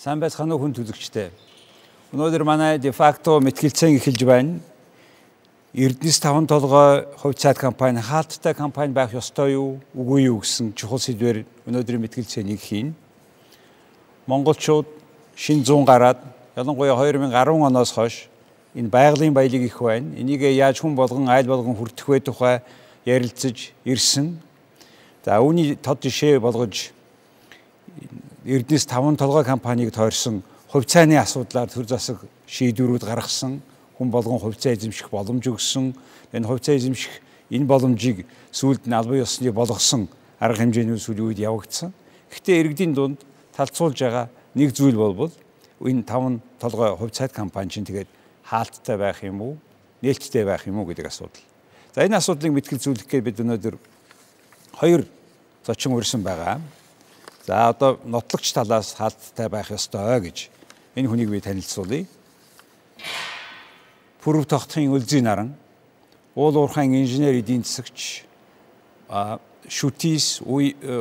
[0.00, 1.26] Сайн байцгаана уу хүн төлөгчтэй.
[2.16, 4.56] Өнөөдөр манай дефакто мэтгэлцэн эхэлж байна.
[5.76, 11.04] Эрдэнэс таван толгой хувь цаад компани хаалттай компани байх ёстой юу, үгүй юу гэсэн чухал
[11.04, 12.94] сэдвээр өнөөдрийн мэтгэлцээнийг хийн.
[14.24, 14.88] Монголчууд
[15.36, 16.24] шин 100 гараад
[16.56, 18.32] ялангуяа 2010 оноос хойш
[18.72, 20.16] энэ байгалийн баялаг их байна.
[20.16, 22.64] Энийг яаж хүн болгон айл болгон хүртэх вэ тухай
[23.04, 24.40] ярилцаж ирсэн.
[25.28, 26.88] За үүний тод жишээ болгож
[28.50, 30.42] Эрдэнэс 5 толгой компанийг тойрсон
[30.74, 32.18] хувьцааны асуудлаар төр засаг
[32.50, 33.62] шийдвэрүүд гаргасан
[33.94, 35.94] хүн болгон хувьцаа эзэмших боломж өгсөн
[36.34, 37.14] энэ хувьцаа эзэмших
[37.46, 40.10] энэ боломжийг сүүлд нь албан ёсны болгосон
[40.42, 41.94] арга хэмжээний сүүлийн үед явагдсан.
[42.34, 43.22] Гэхдээ иргэдийн дунд
[43.54, 44.26] талцуулж байгаа
[44.58, 45.30] нэг зүйл болбол
[45.78, 48.10] энэ 5 толгой хувьцаат компани чинь тэгээд
[48.50, 49.54] хаалттай байх юм уу,
[50.02, 51.46] нээлттэй байх юм уу гэдэг асуудал.
[51.94, 53.78] За энэ асуудлыг мэтгэлзүүлэх гээд бид өнөөдөр
[54.74, 55.06] хоёр
[55.62, 56.58] зочин урьсан байгаа.
[57.46, 60.50] За одоо нотлогч талаас хаалттай байх ёстой гэж
[60.94, 62.06] энэ хүнийг би танилцуулъя.
[64.20, 65.54] Пүрэв тогтхын Үлзий наран
[66.34, 68.24] уул уурхайн инженер эдийн засагч
[69.68, 70.42] шүтис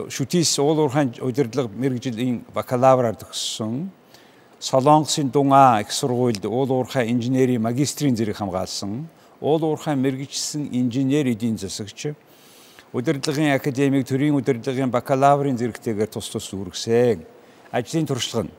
[0.09, 3.91] шүтис уул уурхайн удирдлага мэрэгжлийн бакалавраар төгссөн
[4.59, 9.07] Солонгосын Дунгаа их сургуульд уул уурхай инженерийн магистрийн зэрэг хамгаалсан
[9.41, 12.15] уул уурхай мэрэгчсэн инженер эдийн засагч
[12.93, 17.21] удирдлагын академик төрийн удирдлагын бакалаврын зэрэгтэйгээр тус тус үүргэсэн.
[17.71, 18.53] Ажлын туршлага нь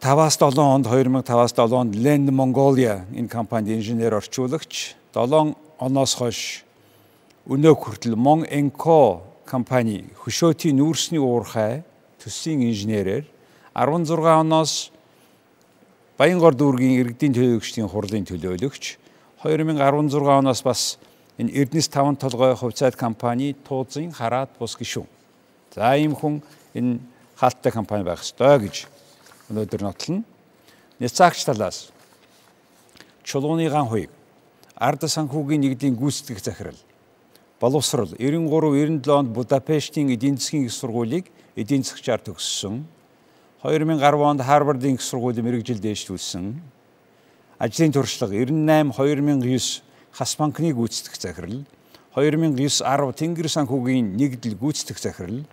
[0.00, 6.64] 5-аас 7 онд 2005-аас 7 онд Land Mongolia энэ компанид инженер орчуулагч 7 оноос хойш
[7.48, 11.84] өнөө хүртэл Mon Enco компани хөшөөтийн нүүрсний уурхай
[12.20, 13.24] төсвийн инженерээр
[13.76, 14.92] 16 оноос
[16.20, 18.84] Баянгор дүүргийн иргэдийн төлөөлөгчдийн хурлын төлөөлөгч
[19.44, 20.96] 2016 оноос бас
[21.40, 25.08] энэ Эрдэнэс 5 толгой хувьцаат компани туузын хараад бус гишүүн.
[25.72, 26.44] За ийм хүн
[26.76, 27.00] энэ
[27.40, 28.84] хаалттай компани байх ёстой гэж
[29.48, 30.20] өнөөдөр нотлно.
[31.00, 31.88] Няцаагч талаас
[33.24, 34.12] чулууны ган хуйг
[34.76, 36.80] ард санхүүгийн нэгдлийн гүйцэтгэх захирал
[37.60, 42.84] боловсрол 93 97 онд Будапештийн эдийн засгийн их сургуулийг эдийн засгчаар төгссөн.
[43.64, 46.60] 2010 онд Харвардын их сургуулийн мэрэгжил дээшлүүлсэн.
[47.60, 51.64] Ажлын туршлага 98 2009 хас банкны гүйцэтгэх захирал
[52.14, 55.44] 2009 10 Тэнгэр санхүүгийн нэгдэл гүйцэтгэх захирал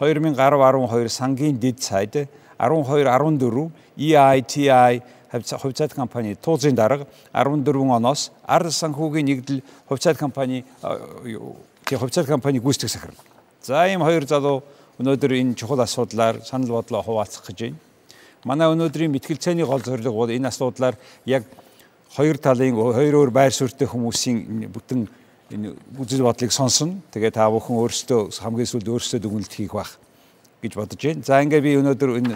[0.00, 2.28] 2010 12 сангийн дэд сайд
[2.58, 10.64] 12 14 EITI хувьцаат компани туузын дарга 14 оноос ард санхүүгийн нэгдэл хувьцаат компани
[11.86, 13.20] хувьцаат компани гүйцэтгэх захирал.
[13.62, 14.62] За ийм хоёр залуу
[14.98, 17.78] өнөөдөр энэ чухал асуудлаар санал бодлоо хуваалцах гэж байна.
[18.44, 21.44] Манай өнөөдрийн мэтгэлцээний гол зорилго бол энэ асуудлаар яг
[22.16, 25.06] хоёр талын хоёр өөр байр суурьтай хүмүүсийн бүтэн
[25.50, 26.98] энэ үзэл бодлыг сонсно.
[27.14, 29.98] Тэгээ та бүхэн өөрсдөө хамгийн сүүлд өөрсдөө дүгнэлт хийх бах
[30.62, 31.22] гэж бодож байна.
[31.22, 32.34] За ингээ би өнөөдөр энэ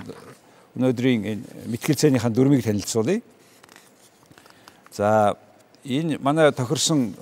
[0.79, 3.23] өнөөдрийн мэтгэлцээнийхэн дөрмийг танилцуулъя.
[4.95, 5.35] За
[5.83, 7.15] энэ манай тохирсон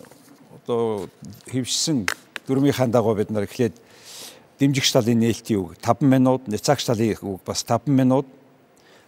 [0.52, 1.08] одоо
[1.48, 2.04] хэвшсэн
[2.46, 3.76] дөрмийнхаа дагуу бид нар эхлээд
[4.60, 8.28] дэмжигч талын нээлтийн үг 5 минут, няцаагч талын үг бас 5 минут.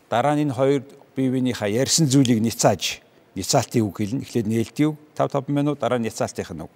[0.09, 0.83] Дараа нь энэ хоёр
[1.17, 3.04] биенийхээ ярьсан зүйлийг няцааж
[3.35, 4.23] няцаалтын үг хэлнэ.
[4.23, 6.73] Эхлээд нээлтийн үг 5 5 минут дараа нь няцаалтын үг.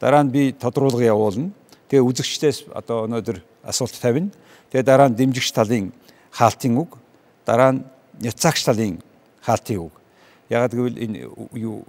[0.00, 1.50] Дараа нь би тодруулга явуулна.
[1.88, 4.30] Тэгээ үзэгчдээс одоо өнөөдөр асуулт тавина.
[4.70, 5.92] Тэгээ дараа нь дэмжигч талын
[6.34, 6.98] хаалтын үг,
[7.46, 7.84] дараа нь
[8.20, 8.98] няцаагч талын
[9.42, 9.94] хаалтын үг.
[10.50, 11.18] Ягаад гэвэл энэ
[11.54, 11.86] юу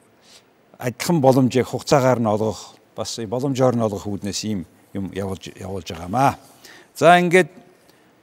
[0.77, 6.37] адилхан боломжийг хугацаагаар нь олгох бас боломжоор нь олгох үүднээс ийм юм явуулж явуулж байгаамаа.
[6.95, 7.49] За ингээд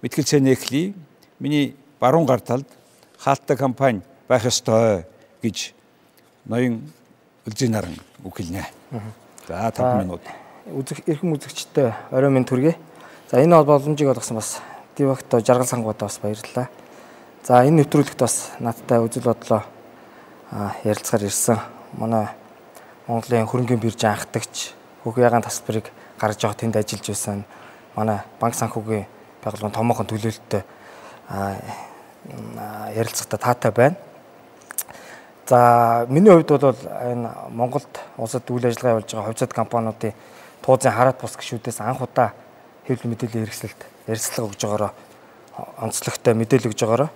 [0.03, 0.94] мэтгэлцээний эхлэе.
[1.38, 2.66] Миний баруун гар талд
[3.19, 5.04] хаалттай компани байх ёстой
[5.42, 5.75] гэж
[6.47, 6.80] ноён
[7.42, 8.62] Үлзий наран үг хэлнэ.
[9.48, 10.22] За 5 минут.
[10.70, 12.76] Үзэх эрхэм үзэгчтэй орой минь төргий.
[13.31, 14.62] За энэ бол боломжийг олгосон бас
[14.96, 16.69] Дивакто жаргал сангуудаа бас баярлалаа.
[17.43, 19.66] За энэ нэвтрүүлэгт бас надтай үзэл бодлоо
[20.84, 21.58] ярилцахаар ирсэн.
[21.99, 22.31] Манай
[23.08, 24.70] Монголын хөрөнгөний биржийн анхдагч
[25.02, 25.90] Хөхягаан тасбарыг
[26.20, 27.44] гаргаж явах тэнд ажиллаж байсан
[27.96, 29.11] манай банк санхүүгийн
[29.43, 30.62] байгууллагын томоохон төлөөлөлтөй
[32.94, 33.96] ярилцахтаа таатай байна.
[35.46, 40.12] За миний хувьд бол энэ Монголд улсад үйл ажиллагаа явуулж байгаа хувьцаат компаниудын
[40.62, 42.30] туузын хараат бус гişүүдээс анх удаа
[42.86, 44.92] хэвлэл мэдээллийн хэрэгсэлд ярилцлага өгж байгаараа
[45.82, 47.10] онцлогтой мэдээлэл өгж байгаараа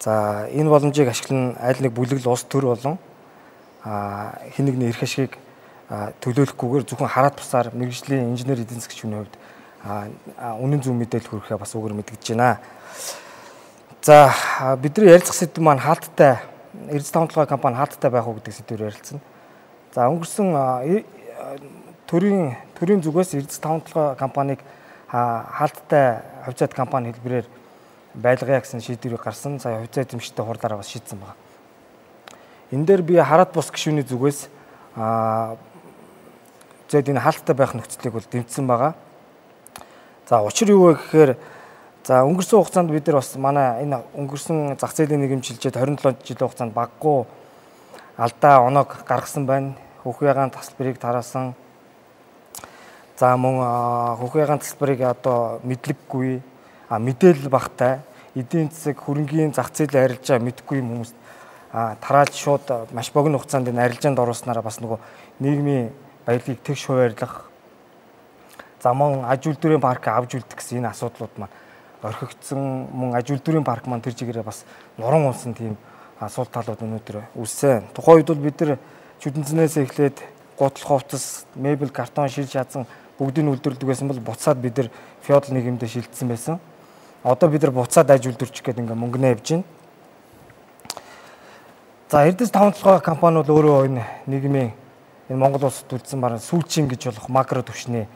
[0.00, 0.12] за
[0.52, 2.98] энэ боломжийг ашиглан аль нэг бүлэгл улс төр болон
[3.82, 5.40] хэн нэгний эрх ашигыг
[6.20, 9.34] төлөөлөхгүйгээр зөвхөн хараат бусаар мэрэгжлийн инженер эдийн засгийн хувьд
[10.60, 12.60] үнэн зөв мэдээлэл хүргэхээ бас үгээр мэдгэж байна.
[14.02, 14.30] За
[14.76, 16.51] бидний ярилцах сэдв маань хаалттай
[16.90, 19.20] Эрдэс тавталгай компани хаалттай байх уу гэдэг сэдвээр ярилцсан.
[19.94, 20.48] За өнгөрсөн
[22.08, 24.60] төрийн төрийн зүгээс Эрдэс тавталгай компаниг
[25.08, 27.46] хаалттай хувьцаат компани хэлбэрээр
[28.14, 29.60] байлгая гэсэн шийдвэрийг гарсан.
[29.60, 31.36] Сая хувьцаа эзэмшигтэй хурлаараа бас шийдсэн байна.
[32.72, 34.48] Энэ дээр би хараад бус гишүүний зүгээс
[36.88, 38.94] зэд энэ хаалттай байх нөхцөлийг бол дэмжсэн байгаа.
[40.28, 41.36] За учир юу вэ гэхээр
[42.04, 46.74] за өнгөрсөн хугацаанд бид нар бас манай энэ өнгөрсөн зах зээлийн нэгэмжилжээд 27 жилийн хугацаанд
[46.74, 47.26] баггүй
[48.18, 49.74] алдаа оног гаргасан байна.
[50.02, 51.54] Хөхөйгаан тасалбарыг тараасан.
[53.16, 56.42] За мөн хөхөйгаан тасалбарыг одоо мэдлэггүй
[56.90, 58.02] а мэдээлэл багтай
[58.34, 61.14] эдийн засаг хөрөнгийн зах зээлийн арилжаа мэдгүй хүмүүс
[61.72, 64.98] тарааж шууд маш богино хугацаанд энэ арилжаанд оруулснараа бас нөгөө
[65.38, 65.94] нийгмийн
[66.26, 67.46] баялагийг тэгш хуваарлах
[68.82, 71.61] за мөн аж үйлдвэрийн парк авж үлдэх гэсэн энэ асуудлууд маань
[72.02, 74.64] орхигдсон мөн аж үйлдвэрийн парк маань тэр чигээрээ бас
[74.98, 75.76] нуран унсан тийм
[76.20, 77.94] асуулт талууд өнөөдөр үүссэн.
[77.94, 78.78] Тухайн үед бол бид нар
[79.22, 80.18] чүдэнцнээс эхлээд
[80.58, 82.86] гутал хувцас, мебель, картон, шил шазан
[83.18, 84.88] бүгдийг үйлдвэрлэдэг байсан бол буцаад бид нар
[85.22, 86.60] феодал нийгэмдээ шилжсэн байсан
[87.22, 89.64] одоо бид нар буцаад аж үйлдвэрчих гээд ингээ мөнгөнөө явж байна.
[92.10, 94.72] За Эрдэс 5 толгой компани бол өөрөө энэ нийгмийн
[95.30, 98.10] энэ Монгол улсад үлдсэн бараг сүүлчийн гэж болох макро түвшний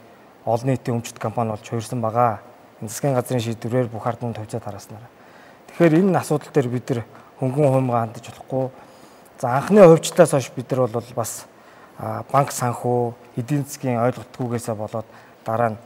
[0.45, 2.43] олон нийтийн өмчт компани болж хуурсан байгаа.
[2.83, 5.09] Засгийн газрын шийдвэрээр бүх ард түмэнд тавьцаа тараснараа.
[5.73, 7.01] Тэгэхээр энэ асуудал дээр бид нар
[7.41, 8.69] хөнгөн хуймгаа хандаж болохгүй.
[9.41, 11.47] За анхны хувьчлаас хойш бид нар бол бас
[12.33, 15.09] банк санхүү, эдийн засгийн ойлготтгүйгээсээ болоод
[15.45, 15.79] дараа нь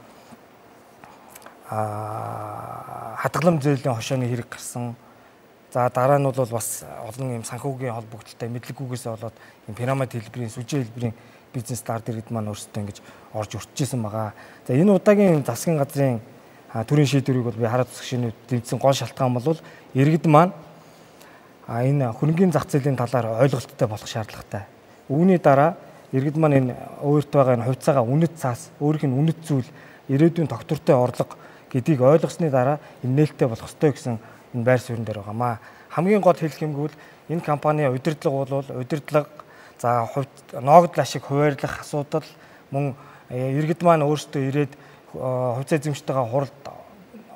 [3.23, 4.95] хадгалам зээлийн хошооны хэрэг гарсан.
[5.71, 9.35] За дараа нь бол бас олон юм санхүүгийн холбогдолтой мэдлэггүйгээс болоод
[9.67, 11.15] юм пирамид хэлбэрийн сүжээ хэлбэрийн
[11.55, 12.99] бизнес старт иргэд маань өөрсдөө ингэж
[13.31, 14.35] орж өртчихсэн байгаа.
[14.67, 16.19] За энэ удаагийн засгийн газрын
[16.73, 19.59] төрийн шийдвэрийг бол би хараад усах шинэ дэмжсэн гол шалтгаан бол
[19.93, 20.53] иргэд маань
[21.67, 24.63] а энэ хөрөнгөний зах зээлийн талаар ойлголттой болох шаардлагатай.
[25.09, 25.75] Үүний дараа
[26.11, 29.69] иргэд маань энэ өөртөө байгаа энэ хувьцаагаа үнэт цаас, өөрийнх нь үнэт зүйл,
[30.07, 31.35] ирээдүйн тогтвортой орлого
[31.71, 34.19] гэдгийг ойлгосны дараа энэ нээлттэй болох ёстой гэсэн
[34.55, 35.59] энэ байр суурин дээр байгаамаа.
[35.91, 36.95] Хамгийн гол хэлэх юмгүй л
[37.31, 39.27] энэ компани удирдлага бол удирдлага
[39.79, 40.07] за
[40.59, 42.27] ногдол ашиг хуваарлах асуудал
[42.71, 42.95] мөн
[43.29, 44.71] э, иргэд маань өөрсдөө ирээд
[45.13, 46.63] хувьцаа эзэмштэйгээ хуралд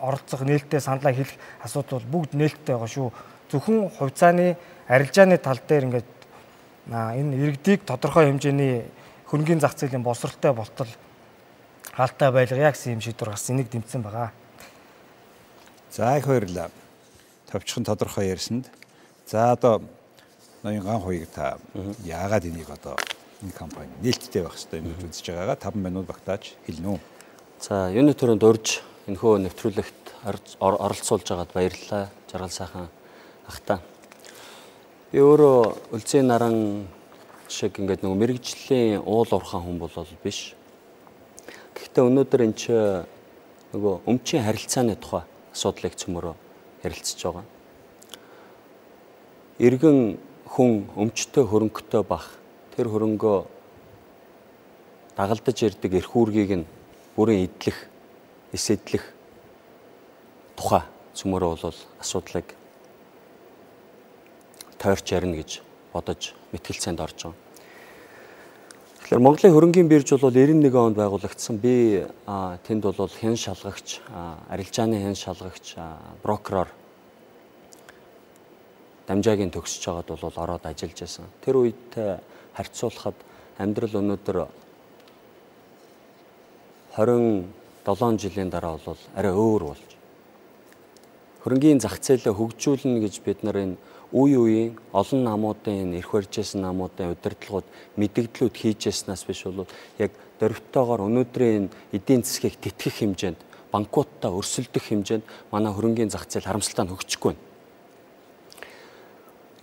[0.01, 3.09] оролцох нээлттэй саналаа хэлэх асуудал бол бүгд нээлттэй байгаа шүү.
[3.51, 4.57] Зөвхөн хувьцааны
[4.87, 6.11] арилжааны тал дээр ингээд
[6.91, 8.85] энэ иргэдийг тодорхой хэмжээний
[9.27, 10.91] хөрөнгөний зах зээлийн боловсралтай болтол
[11.91, 14.31] хаалттай байлгая гэсэн юм шийдвэр гарсан энийг дэмжсэн байгаа.
[15.91, 16.69] За их баярлалаа.
[17.51, 18.69] Товчхон тодорхой ярьсанд.
[19.25, 19.81] За одоо
[20.63, 21.57] ноёнган хоёрыг та
[22.03, 22.95] яагаад энийг одоо
[23.41, 26.99] энэ компани нээлттэй байх хэрэгтэй юм гэж үзэж байгаагаа 5 минут багтааж хэлнэ үү.
[27.59, 30.03] За юуны төрөнд урьж энэхүү нэвтрүүлэгт
[30.59, 32.09] оролцуулж байгаад баярлалаа.
[32.27, 32.89] Жаргал сайхан
[33.47, 33.79] ахта.
[35.11, 36.87] Би өөрөө үлцийн наран
[37.47, 40.55] шиг ингээд нөгөө мэрэгжлийн уул уурхаан хүн бол биш
[41.75, 42.75] Гэхдээ өнөөдөр эн чи
[43.71, 45.23] нөгөө өмчийн харилцааны тухай
[45.55, 46.35] асуудлыг цөмөрөө
[46.83, 47.45] ярилцж байгаа.
[49.63, 52.35] Иргэн хүн өмчтэй хөрөнгөтэй бах
[52.75, 53.37] тэр хөрөнгөө
[55.15, 56.67] дагалдаж ирдэг эрх үүргийг нь
[57.15, 57.87] бүрэн идэх,
[58.51, 59.03] эсэдлэх
[60.55, 60.83] тухай
[61.15, 62.47] цөмөрөө бол асуудлыг
[64.79, 65.63] тойрч ярина гэж
[65.95, 67.39] бодож мэтгэлцээнд орж байгаа.
[69.05, 71.55] Тэгэхээр Монголын хөрөнгийн бирж бол 91 онд байгуулагдсан.
[71.61, 72.03] Би
[72.67, 74.01] тэнд бол хэн шалгагч,
[74.49, 75.77] арилжааны хэн шалгагч,
[76.25, 76.67] брокероор
[79.07, 81.29] дамжаагийн төгсөж байгаад бол ороод ажиллаж байсан.
[81.45, 82.19] Тэр үедээ
[82.57, 83.17] харьцуулахад
[83.61, 84.37] амьдрал өнөөдөр
[86.95, 89.89] 27 жилийн дараа бол арай өөр болж.
[91.43, 93.75] Хөрөнгийн зах зээлээ хөгжүүлнэ гэж бид нар энэ
[94.15, 97.67] үе үеийн олон намуудын эрх барьжсэн намуудын удирдлагууд
[97.99, 99.67] мэдгдлүүд хийжсэнээс биш бол
[99.99, 103.39] яг дөрвтойгоор өнөөдрийн эдийн засгийг тэтгэх хэмжээнд
[103.75, 107.43] банкудтай өрсөлдөх хэмжээнд манай хөрөнгийн зах зээл харамсалтай нь хөгжихгүй байна.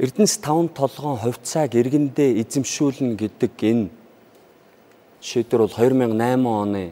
[0.05, 3.89] Эрдэнэс 5 толгоон хувьцааг иргэндээ эзэмшүүлнэ гэдэг энэ
[5.25, 6.85] шийдвэр бол 2008 оны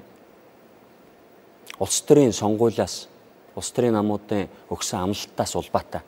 [1.80, 3.08] улс төрийн сонгуулиас
[3.56, 6.02] улс төрийн намуудын өгсөн амлалтаас улбаатай.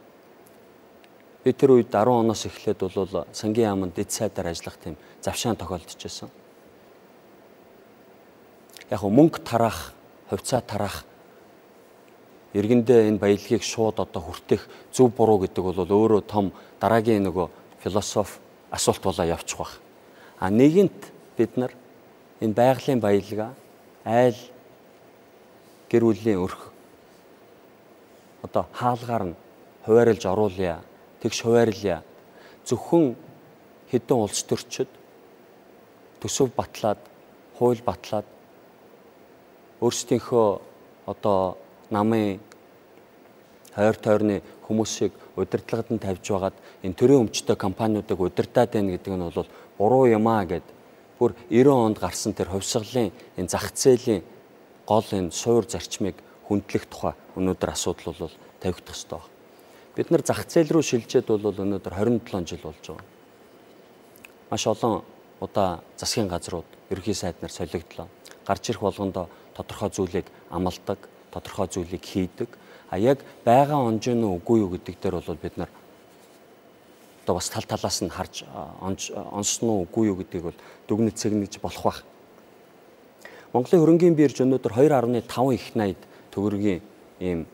[1.42, 5.96] Би тэр үед 10 оноос эхлээд бол сангийн яамд дэд сайдаар ажиллах тийм завшаан тохиолдож
[5.98, 6.30] байсан.
[8.90, 9.96] Яг мөнгө тараах,
[10.30, 11.02] хувьцаа тараах
[12.52, 17.48] иргэндээ энэ баялагийг шууд одоо хүртэх зөв буруу гэдэг бол өөрөө том дараагийн нөгөө
[17.80, 18.38] философи
[18.70, 19.80] асуулт болоо явчих бах.
[20.38, 21.00] А нэгэнт
[21.36, 21.72] бид нар
[22.40, 23.56] энэ байгалийн баялгаа
[24.04, 24.36] айл
[25.92, 26.72] гэр бүлийн өрх
[28.42, 29.34] одоо хаалгаар нь
[29.84, 30.80] хуваарлж оруулъя
[31.20, 32.02] тэгш хуваарлья.
[32.64, 33.14] Зөвхөн
[33.92, 34.88] хэдэн улс төрчид
[36.24, 36.98] төсөв батлаад,
[37.58, 38.26] хууль батлаад
[39.84, 40.48] өөрсдийнхөө
[41.06, 41.58] одоо
[41.90, 42.40] намын
[43.72, 49.24] Хойр тойрны хүмүүсийг удирдлагад нь тавьж байгаад энэ төрийн өмчтэй компаниудыг удирдаад байна гэдэг нь
[49.32, 50.66] бол буруу юм аа гэд
[51.16, 54.20] бүр 90 онд гарсан тэр хувьсгалын энэ зах зээлийн
[54.86, 56.16] гол энэ суур зарчмыг
[56.48, 59.30] хүндлэх тухай өнөөдөр асуудал бол тавигдах ёстой байна.
[59.96, 63.06] Бид нар зах зээл рүү шилжээд бол өнөөдөр 27 жил болж байгаа.
[64.50, 65.02] Маш олон
[65.40, 68.08] удаа засгийн газрууд ерхий сайд нар солигдлоо.
[68.46, 70.98] Гарч ирэх болгондоо тодорхой зүйлийг амалдаг,
[71.30, 72.48] тодорхой зүйлийг хийдэг.
[72.90, 75.70] А яг байгаа онж нь үгүй юу гэдэг дээр бол бид нар
[77.24, 78.44] одоо бас тал талаас нь харж
[79.30, 80.58] онсон уу үгүй юу гэдгийг бол
[80.88, 82.04] дүгнэж цэгнэж болох байх.
[83.52, 86.00] Монголын хөрөнгийн бирж өнөөдөр 2.5 их найд
[86.32, 86.80] төгрөгийн
[87.20, 87.44] ийм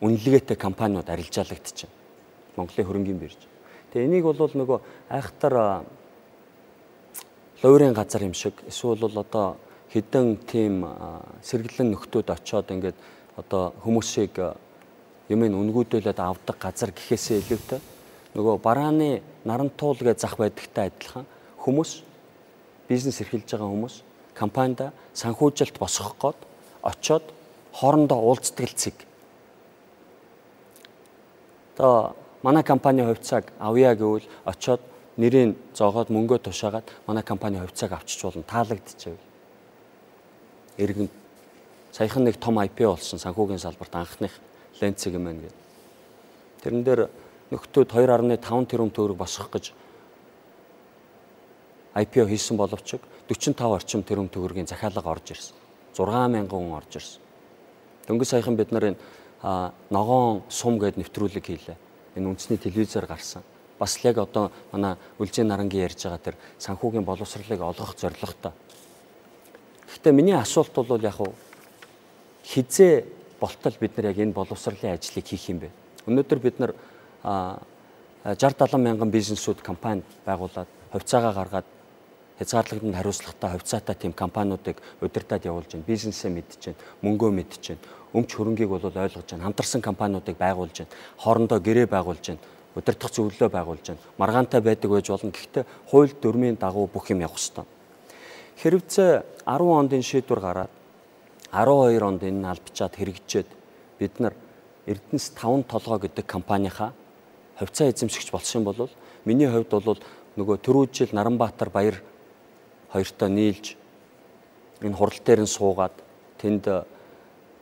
[0.00, 1.92] үнэлгээтэй компаниуд арилжаалагдчихэв.
[2.56, 3.36] Монголын хөрөнгийн бирж.
[3.92, 4.78] Тэгээ энийг бол нөгөө
[5.12, 5.84] айхтар
[7.62, 9.60] луурын газар юм шиг эсвэл одоо
[9.92, 10.88] хідэн тийм
[11.44, 12.96] сэргэлэн нөхдүүд очоод ингээд
[13.36, 14.40] одоо хүмүүсийг
[15.28, 17.80] юмыг үнгүүдүүлээд авдаг газар гэхээсээ илүүтэй
[18.36, 21.26] нөгөө барааны нарантуул гэж зах байдагтай адилхан
[21.60, 21.90] хүмүүс
[22.88, 24.07] бизнес эрхэлж байгаа хүмүүс
[24.38, 26.38] компанида санхүүжилт босгох гээд
[26.82, 27.24] очоод
[27.74, 28.94] хоорондоо уулздаг цэг.
[31.76, 34.80] Одоо манай компани хувьцааг авъя гэвэл очоод
[35.18, 39.18] нэрийг зоогоод мөнгөө тушаагаад манай компани хувьцааг авчиж болно таалагдчихэв.
[40.78, 41.10] Иргэн
[41.92, 44.32] саяхан нэг том IPO болсон санхүүгийн салбарт анхных
[44.80, 45.58] ленцэг юм байна гэдэг.
[46.62, 47.00] Тэрэн дээр
[47.50, 49.72] нөхдүүд 2.5 тэрбум төгрөг босгох гэж
[51.98, 52.94] IPO хийсэн боловч
[53.26, 55.56] 45 орчим тэрбум төгрөгийн захиалга орж ирсэн.
[55.98, 57.20] 60000 хүн орж ирсэн.
[58.06, 59.00] Дөнгөж саяхан бид нар энэ
[59.90, 61.76] ногоон сум гэд нэвтрүүлэг хийлээ.
[62.16, 63.42] Энэ үндэсний телевизээр гарсан.
[63.78, 68.52] Бас л яг одоо манай Үлжийн нарангийн ярьж байгаа тэр санхүүгийн боловсролыг олгох зорилготой.
[69.86, 71.18] Гэхдээ миний асуулт бол яг
[72.44, 73.04] хизээ
[73.40, 75.70] болтол бид нар яг энэ боловсролын ажлыг хийх юм бэ.
[76.06, 76.74] Өнөөдөр бид нар
[78.24, 81.66] 60 70 мянган бизнесүүд компани байгуулад хувьцаагаа гаргаад
[82.38, 85.84] хязгаарлагданд хариуцлагатай хувьцаатай тийм компаниудыг удирдах явуулж байна.
[85.86, 87.82] Бизнесээ мэдж байна, мөнгөө мэдж байна.
[88.14, 89.44] Өмч хөрөнгийг бол ойлгож байна.
[89.44, 90.92] Хамтарсан компаниудыг байгуулж байна.
[91.18, 92.40] Хоорондоо гэрээ байгуулж байна.
[92.74, 94.00] Удирдах зөвлөлөө байгуулж байна.
[94.18, 95.34] Маргаантай байдаг байж болно.
[95.34, 97.66] Гэхдээ хууль дүрмийн дагуу бүх юм явах ёстой.
[98.62, 100.70] Хэрвээ 10 ондын шийдвэр гараад
[101.50, 103.48] 12 онд энэ албачаад хэрэгжээд
[103.98, 104.34] бид нар
[104.86, 106.92] Эрдэнэс 5 толгой гэдэг компанийнхаа
[107.58, 108.90] хувьцаа эзэмшигч болсон бол
[109.24, 109.98] миний хувьд бол
[110.36, 112.02] нөгөө түрүү жил Наранбаатар баяр
[112.92, 113.76] хоёртоо нийлж
[114.82, 115.94] энэ хурал дээр нь суугаад
[116.38, 116.64] тэнд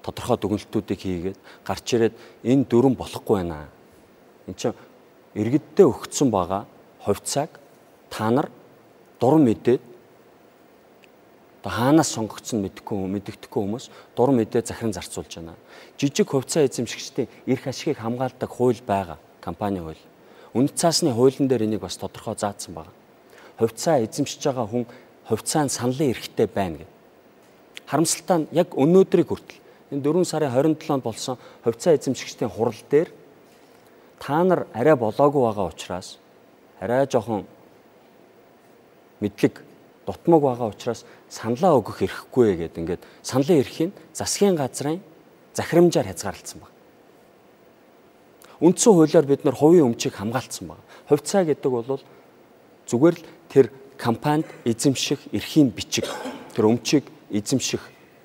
[0.03, 2.15] тодорхой дүгнэлтүүдийг хийгээд гарч ирээд
[2.45, 3.69] энэ дөрөн болохгүй байна.
[4.47, 4.79] Энд чинь
[5.35, 6.67] иргэддээ өгсөн байгаа
[7.03, 7.51] хувьцааг
[8.11, 8.49] та нар
[9.21, 9.83] дуран мэдээд
[11.67, 15.59] хаанаас сонгогдсон мэдэхгүй мэддэхгүй хүмүүс дур мэдээ захиран зарцуулж байна.
[15.99, 19.99] Жижиг хувьцаа эзэмшигчдийн эрх ашигыг хамгаалдаг хууль байгаа компани хууль.
[20.55, 22.95] Үнэт цаасны хуулийн дээр энийг бас тодорхой заасан байна.
[23.59, 24.87] Хувьцаа эзэмшиж байгаа хүн
[25.29, 26.91] хувьцаанд саналын эрхтэй байна гэв.
[27.87, 33.11] Харамсалтай нь яг өнөөдрийг хүртэл энэ 4 сарын 27-нд болсон хувьцаа эзэмшигчдийн хурал дээр
[34.19, 36.19] та нар арай болоогүй байгаа учраас
[36.81, 37.47] арай жоохон
[39.21, 39.63] мэдлэг
[40.07, 45.03] дутмаг байгаа учраас саналаа өгөх эрхгүй гэдэг ингээд саналын эрхийг засгийн газрын
[45.55, 46.71] захирамжаар хязгаарлалцсан баг.
[48.61, 50.81] Үндсэн хуулиар бид нар хувийн өмчийг хамгаалцсан баг.
[51.09, 52.01] Хувьцаа гэдэг бол
[52.87, 53.67] зүгээр л тэр
[53.99, 56.07] компанид эзэмших эрхийн бичиг,
[56.55, 57.81] тэр өмчийг эзэмших,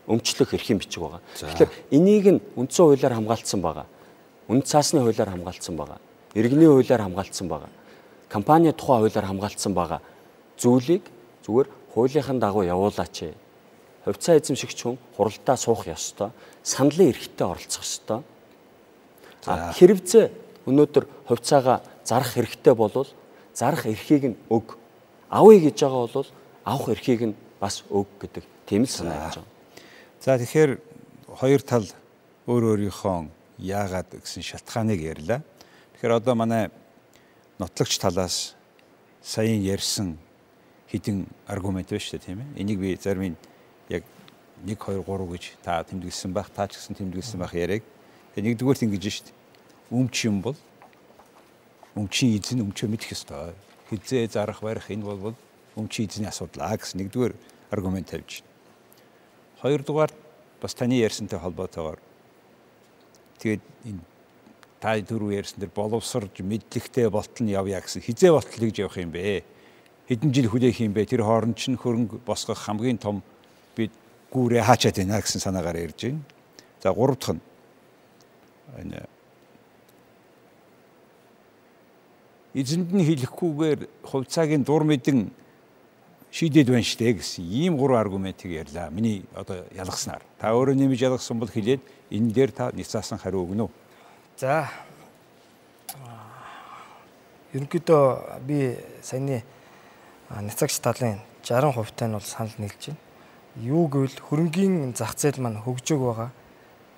[0.08, 1.22] өмчлөх эрхийн бичиг байгаа.
[1.40, 3.88] Тэгэхээр энийг нь үндсэн хуулиар хамгаалцсан байгаа.
[4.48, 6.00] Үнд цаасны хуулиар хамгаалцсан байгаа.
[6.36, 7.70] Иргэний хуулиар хамгаалцсан байгаа.
[8.30, 10.02] Компани тухай хуулиар хамгаалцсан байгаа
[10.62, 11.04] зүйлийг
[11.46, 13.34] зүгээр хуулийнхын дагуу явуулаач.
[14.06, 16.30] Хувьцаа эзэмшигч хүн хуралдаа суух ёстой.
[16.64, 18.22] Саналын эрхтэй оролцох ёстой.
[19.46, 20.30] Хэрвээ
[20.70, 23.10] өнөөдөр хувьцаагаа зарах хэрэгтэй болвол
[23.54, 24.78] зарах эрхийг нь өг.
[25.32, 26.28] Авъя гэж байгаа бол
[26.68, 29.48] авах эрхийг нь бас өг гэдэг тийм л санаа явж байгаа.
[30.20, 30.72] За тэгэхээр
[31.40, 31.88] хоёр тал
[32.52, 33.32] өөр өөрийнхөө
[33.64, 35.40] яагаад гэсэн шалтгааныг ярьлаа.
[35.96, 36.68] Тэгэхээр одоо манай
[37.64, 38.60] нотлогч талаас
[39.24, 40.20] саяын ярьсан
[40.92, 42.60] хідэн аргумент байна шүү дээ тийм ээ.
[42.60, 43.38] Энийг би зарим
[43.88, 44.04] яг
[44.68, 47.84] 1 2 3 гэж та тэмдэглэсэн байх, та ч гэсэн тэмдэглэсэн байх яриаг.
[48.36, 49.38] Тэгээ нэгдүгээрт ингэж шүү дээ.
[49.96, 50.60] Өмч юм бол
[51.96, 53.56] өмчийн эзэн өмчөө мэдэх ёстой.
[53.92, 55.36] Хизээ зарах барих энэ бол
[55.76, 57.36] өмчийн эзний асуудал аа гэсэн нэгдүгээр
[57.76, 58.50] аргумент тавьж байна.
[59.62, 60.12] Хоёрдугаар
[60.62, 62.00] бас таны ярьсантай холбоотойгоор
[63.38, 64.02] тэгээд энэ
[64.82, 69.12] та түрүү ярьсан дэр боловсрж мэдлэгтэй болтол нь явъя гэсэн хизээ болтол гэж явах юм
[69.12, 69.44] бэ?
[70.10, 71.06] хэдэн жил хүлээх юм бэ?
[71.06, 73.22] Тэр хооронд чинь хөрөнгө босгох хамгийн том
[73.78, 73.94] бид
[74.34, 76.24] гүүрээ хаачаад байна гэсэн санаагаар ярьж байна.
[76.82, 77.44] За гурав дахь нь
[78.82, 79.06] энэ
[82.54, 85.32] эзэнд нь хэлэхгүйгээр хувьцаагийн дур мэдэн
[86.32, 88.90] шийдээд байна штэ гэсэн ийм гурван аргументыг ярьлаа.
[88.90, 90.24] Миний одоо ялгаснаар.
[90.40, 93.72] Та өөрөө нэмж ялгасан бол хэлээд энэ дээр та ницаасан хариу өгнө үү?
[94.40, 94.72] За.
[97.52, 98.04] Ерөнхийдөө
[98.48, 99.44] би саяны
[100.32, 103.00] ницагч талын 60% тань бол санал нийлж байна.
[103.60, 106.30] Юу гэвэл хөрөнгийн зах зээл маань хөгжөөг байгаа.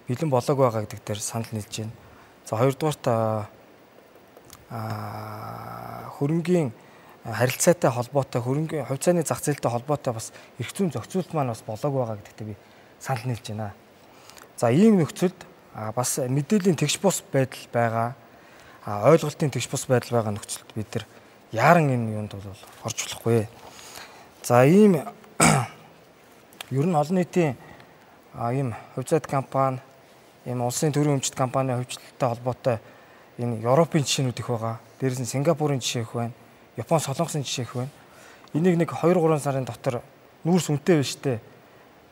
[0.06, 1.94] Бэлэн болоог байгаа гэдэг дээр санал нийлж байна.
[2.46, 3.50] За хоёрдугаарт
[4.74, 6.74] хөрөнгийн
[7.24, 12.18] харилцаатай холбоотой хөрөнгийн хувьцааны зах зээлтэй холбоотой бас эрх зүйн зохицуулт маань бас болоог байгаа
[12.18, 12.56] гэдэгтээ би
[13.00, 13.74] санал нийлж байна.
[14.58, 15.46] За ийм нөхцөлд
[15.96, 18.16] бас мэдээллийн тэгш бус байдал байгаа
[18.86, 21.06] ойлголтын тэгш бус байдал байгаа нөхцөлд бид нар
[21.52, 23.48] яаран энэ юунд бол орж болохгүй.
[24.44, 25.00] За ийм
[26.72, 27.56] ер нь олон нийтийн
[28.52, 29.80] ийм хувьцаат компани
[30.46, 32.78] ийм улсын төрийн өмчт компани хөгжөлттэй холбоотой
[33.44, 34.80] энэ Европын жишээнүүд их байгаа.
[35.00, 36.34] Дээрээс нь Сингапурын жишээ их байна.
[36.80, 37.92] Япон солонгосын жишээ их байна.
[38.56, 40.00] Энийг нэг 2 3 сарын дотор
[40.48, 41.42] нүүрс үнэтэй биш те.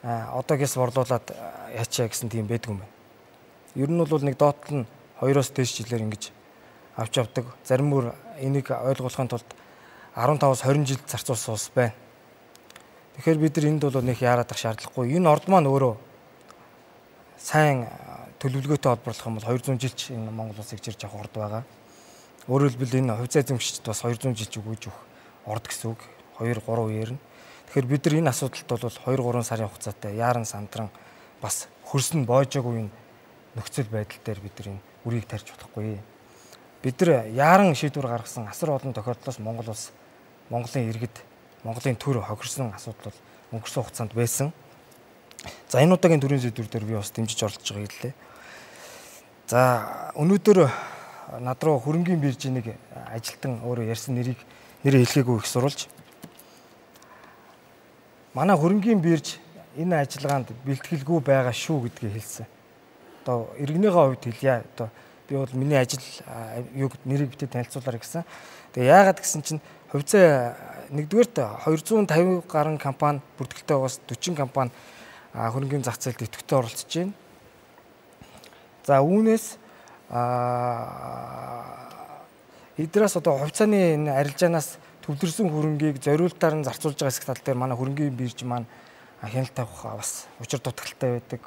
[0.03, 1.23] А одоогээс борлуулад
[1.71, 2.93] яачаа гэсэн тийм байдгүй юм байна.
[3.75, 4.89] Ер нь бол нэг доотлол нь
[5.23, 6.31] 2-оос дээш жилээр ингэж
[6.97, 7.45] авч явдаг.
[7.63, 8.11] Зарим бүр
[8.41, 9.47] энийг ойлгуулахын тулд
[10.15, 11.93] 15-аас 20 жил зарцуулсан ус байна.
[13.15, 15.15] Тэгэхээр бид нар энд бол нэг яарад ах шаардлагагүй.
[15.15, 15.95] Энэ орд маань өөрөө
[17.37, 17.87] сайн
[18.41, 21.63] төлөвлөгөөтэй холбоорлох юм бол 200 жилч энэ Монгол улсыг чирж авах орд байгаа.
[22.49, 25.01] Өөрөөр хэлбэл энэ хувьцаа эзэмшигчд бас 200 жилч өгөөж өгөх
[25.45, 26.01] орд гэсэн үг.
[26.41, 27.21] 2 3 үеэр нь.
[27.69, 30.89] Тэгэхээр бид нар энэ асуудалд бол 2 3 сарын хугацаатай яаран сандран
[31.37, 32.89] бас хөрсөн боожоогүй
[33.53, 36.01] нөхцөл байдал дээр бид нар энэ үрийг тарьж болохгүй.
[36.81, 39.93] Бид нар яаран шийдвэр гаргасан асар олон тохиолдлоос Монгол улс
[40.49, 41.13] Монголын иргэд
[41.61, 43.21] Монголын төр хохирсон асуудал бол
[43.61, 44.49] өнгөрсөн хугацаанд байсан.
[45.69, 48.13] За энэ удаагийн төрийн дээр би бас дэмжиж оролцож байгааг хэллээ.
[49.51, 50.63] За өнөөдөр
[51.43, 52.71] над руу хөрөнгөний биржийг
[53.11, 54.39] ажилтан өөрөө ярьсан нэрийг
[54.87, 55.91] нэрээ хэлхээгүй их сурулж
[58.31, 59.35] манай хөрөнгөний бирж
[59.75, 62.47] энэ ажиллагаанд бэлтгэлгүй байгаа шүү гэдгийг хэлсэн.
[63.27, 64.63] Одоо иргэнийхээ хувьд хэлье.
[64.71, 64.87] Одоо
[65.27, 65.99] би бол миний ажил
[66.71, 68.23] юг нэрийг битээ танилцуулаар гэсэн.
[68.71, 69.59] Тэгээ яагаад гэсэн чинь
[69.91, 70.55] хувьцаа
[70.95, 74.71] нэгдүгээрт 250 гаруй компани бүртгэлтэй байгаас 40 компани
[75.35, 77.11] хөрөнгөний зах зээлд идэвхтэй оролцож байна.
[78.87, 79.61] За үүнээс
[82.81, 87.77] эдрээс одоо хувьцааны энэ арилжаанаас төвлөрсөн хөрөнгийг зориултаар нь зарцуулж байгаа хэсэг тал дээр манай
[87.77, 88.65] хөрөнгийн бирж маань
[89.21, 91.41] хяналт тавих бас учир дутагдaltaй байдаг.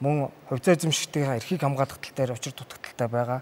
[0.00, 3.40] Мөн хувьцаа эзэмшигчдийн эрхийг хамгаалах тал дээр учир дутагдaltaй байгаа.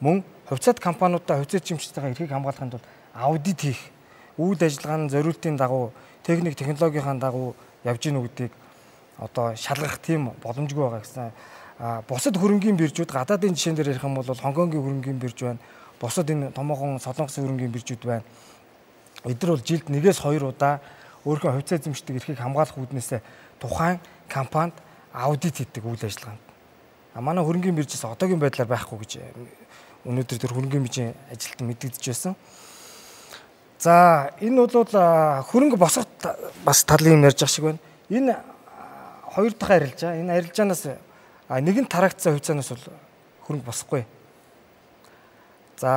[0.00, 3.80] Мөн хувьцаат компаниудаа хувьцаа эзэмшигчдийн эрхийг хамгаалахын тулд аудит хийх,
[4.40, 5.92] үйл ажиллагааны зориултын дагуу,
[6.24, 7.52] техник технологийн дагуу
[7.84, 8.52] явж гинүү гэдгийг
[9.18, 11.32] одоо шалгах тийм боломжгүй байгаа гэсэн
[11.78, 15.62] бусад хөрөнгөний биржүүд гадаадын жишээн дээр ярих юм бол Хонконгийн хөрөнгөний бирж байна.
[16.00, 18.26] Бусад энэ томоохон солонгосын хөрөнгөний биржүүд байна.
[19.22, 20.82] Эдгээр бол жилд нэгээс хоёр удаа
[21.22, 23.22] өөрийнхөө хувьцаа эзэмшдэг эрхийг хамгаалах үүднээсээ
[23.62, 24.74] тухайн компанид
[25.14, 26.42] аудит хийдэг үйл ажиллагаанд.
[27.14, 29.12] А манай хөрөнгөний биржээс одоогийн байдлаар байхгүй гэж
[30.02, 32.34] өнөөдөр тэр хөрөнгөний биржийн ажилтан мэдэгдэж байсан.
[33.78, 34.90] За энэ бол
[35.46, 36.06] хөрөнгө босгох
[36.66, 37.78] бас талын юм ярьж байгаа шиг байна.
[38.10, 38.34] Энэ
[39.34, 40.18] хоёр дахь арилжаа.
[40.18, 40.82] Энэ арилжаанаас
[41.48, 42.84] А нэгэн тарагдсан хувьцаанаас бол
[43.48, 44.04] хөрөнгө босхгүй.
[45.80, 45.88] За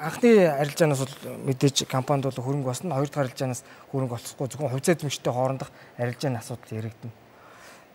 [0.00, 2.94] анхны арилжаанаас бол мэдээж компанид бол хөрөнгө босно.
[2.96, 7.12] Хоёр дахь арилжаанаас хөрөнгө олцохгүй зөвхөн хувьцаа эзэмшигчтэй хоорондох арилжааны асуудал яригдана.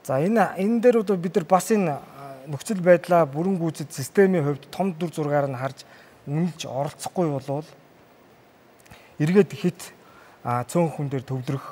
[0.03, 1.97] За энэ энэ дээр бол бид нар бас энэ
[2.45, 5.85] нөхцөл байдлаа бүрэн гүйцэд системийн хувьд том дүр зургаар нь харж
[6.27, 7.65] үнэлж оролцохгүй болвол
[9.17, 9.93] эргээд хит
[10.43, 11.65] цөөн хүн дээр төвлөрөх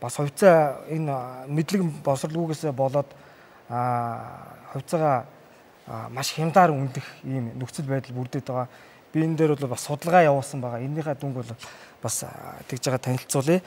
[0.00, 3.08] бас хувьцаа энэ мэдлэг босрлгүйгээсээ болоод
[3.68, 5.26] хувьцаагаа
[6.10, 8.68] маш хямдаар үндэх ийм нөхцөл байдал бүрдээд байгаа.
[9.12, 10.84] Би энэ дээр бол бас судалгаа явуулсан байгаа.
[10.84, 11.52] Энийхээ дүнг бол
[12.02, 12.24] бас
[12.68, 13.62] тэгж байгаа танилцуулъя.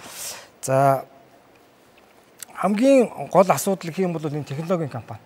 [0.62, 1.06] За
[2.54, 5.22] хамгийн гол асуудал гэх юм бол энэ технологийн компани.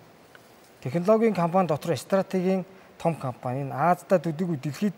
[0.80, 2.64] Технологийн компани дотор стратегийн
[2.98, 3.60] том компани.
[3.60, 4.96] Энэ Аазда төдийгүй дэлхийд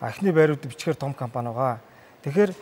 [0.00, 1.80] эхний байрууд бичгээр том компани байгаа.
[2.22, 2.54] Тэгэхээр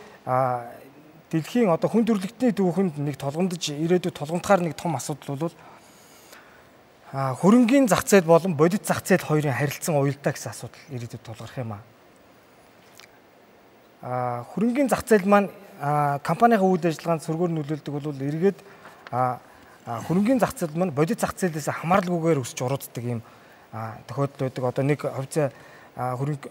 [1.29, 5.53] дэлхийн одоо хүн төрөлхтний түүхэнд нэг толгомдож ирээдүйд толгомдохоор нэг том асуудал бол
[7.13, 11.77] хөрөнгийн зах зээл болон бодит зах зээл хоёрын харилцан уялдаа гэсэн асуудал ирээдүйд тулгарх юм
[11.77, 11.83] аа.
[14.53, 15.49] Хөрөнгийн зах зээл маань
[16.25, 18.59] компанийн үйл ажиллагаанд сөргөөр нөлөөлдөг бол эргээд
[19.85, 23.21] хөрөнгийн зах зээл маань бодит зах зээлээс хамааралгүйгээр өсч урууддаг юм
[24.09, 24.63] тохиолдол байдаг.
[24.65, 25.53] Одоо нэг хувьцаа
[25.95, 26.49] хөрөнгө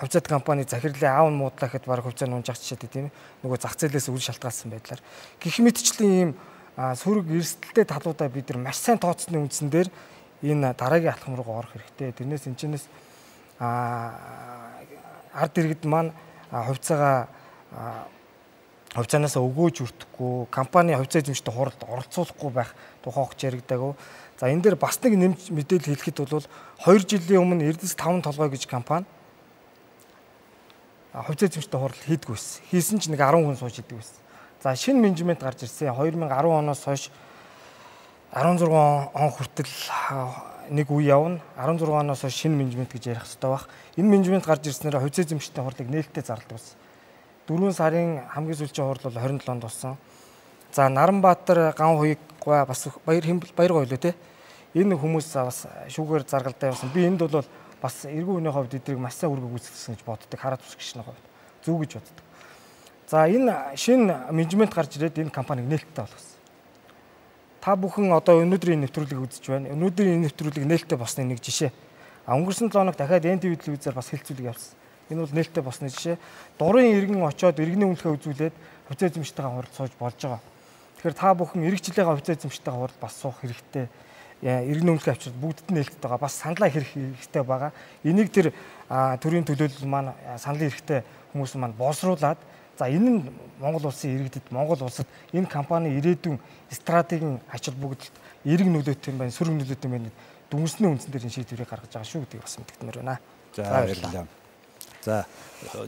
[0.00, 3.12] хувьцаат компани захирлын аав муудлаа гэхэд баг хувьцаа нунжах жишээ тийм
[3.44, 5.02] нөгөө зах зээлээс үл шалтгаалсан байдлаар
[5.36, 6.30] гих мэтчлэн ийм
[6.80, 9.88] сөрөг эрсдэлтэй талуудаа бид нар маш сайн тооцсны үндсэн дээр
[10.40, 12.16] энэ дараагийн алхам руу орох хэрэгтэй.
[12.16, 12.84] Тэрнээс энэ чинээс
[13.60, 16.16] ард иргэд маань
[16.48, 17.28] хувьцаагаа
[18.96, 23.92] хувьцаанаас өгөөж өртөхгүй, компани хувьцаа эзэмшдэг хуралд оролцуулахгүй байх тухай огч яригдаагүй.
[24.40, 26.48] За энэ дээр бас нэг нэмж мэдээлэл хэлэхэд бол
[26.88, 29.06] 2 жилийн өмнө Эрдэс 5 толгой гэж компани
[31.12, 32.64] хувьцаа эзэмшдэг хурал хийдгүй байсан.
[32.72, 34.19] Хийсэн чинь нэг 10 хүн сууж хийдэг байсан.
[34.62, 35.94] За шинэ менежмент гарч ирсэн.
[35.96, 37.10] 2010 оноос хойш
[38.32, 39.72] 16 он хүртэл
[40.68, 41.40] нэг үе явна.
[41.56, 43.68] 16 оноос хойш шинэ менежмент гэж ярих хэрэгтэй байх.
[43.96, 46.76] Энэ менежмент гарч ирснээр хувьцаа эзэмшдэг хурлыг нээлттэй зарладаг байсан.
[47.48, 49.96] 4 сарын хамгийн сүүлийн хурал бол 27-нд болсон.
[50.72, 53.24] За Наранбаатар ган хуйг бас баяр
[53.56, 54.14] баяр гойлоо те.
[54.76, 56.92] Энэ хүмүүс бас шүүгээр заргалдаа явсан.
[56.92, 57.44] Би энд бол
[57.80, 60.38] бас эргүү хүний хувьд эдрийг маш сайн үргэлж гүйцэтгсэн гэж боддог.
[60.38, 61.24] Хараад ус гişний хувьд
[61.64, 62.29] зөв гэж боддог.
[63.10, 66.38] За энэ шинэ менежмент гарч ирээд энэ компаниг нээлттэй болгосон.
[67.58, 69.74] Та бүхэн одоо өнөөдрийн нэвтрүүлгийг үзэж байна.
[69.74, 71.74] Өнөөдрийн нэвтрүүлэг нээлттэй болсны нэг жишээ.
[72.22, 74.78] А өнгөрсөн 7 хоног дахиад NTV телевизээр бас хэлцүүлэг явуулсан.
[75.10, 76.16] Энэ бол нээлттэй болсны жишээ.
[76.54, 78.54] Дурын иргэн очоод иргэний үнэлгээ үзүүлээд
[78.86, 80.40] хувьцаа эзэмштэйгээ хурд сууж болж байгаа.
[81.02, 83.90] Тэгэхээр та бүхэн эрэг жилийнхаа хувьцаа эзэмштэйгээ хурд бас суух хэрэгтэй
[84.46, 86.22] иргэн үнэлгээ авчирд бүгдд нь нээлттэй байгаа.
[86.30, 87.74] Бас саналаа хэрэг хэрэгтэй байгаа.
[88.06, 88.54] Энийг тэр
[89.18, 91.02] төрийн төлөөлөл маань саналын хэрэгтэй
[91.34, 92.38] хүмүүс маань боловсруулад
[92.80, 93.20] за энэ нь
[93.60, 96.40] Монгол улсын иргэдэд Монгол улсад энэ компани ирээдүйн
[96.72, 98.16] стратегийн ач холбогдолд
[98.48, 100.10] эрг нөлөөтэй юм байна, сөрөг нөлөөтэй юм байна.
[100.48, 103.20] Дүнсний үндсэн дээр энэ шийдвэрийг гаргаж байгаа шүү гэдгийг бас мэдгдмээр байна.
[103.52, 104.26] За баярлалаа.
[105.04, 105.26] За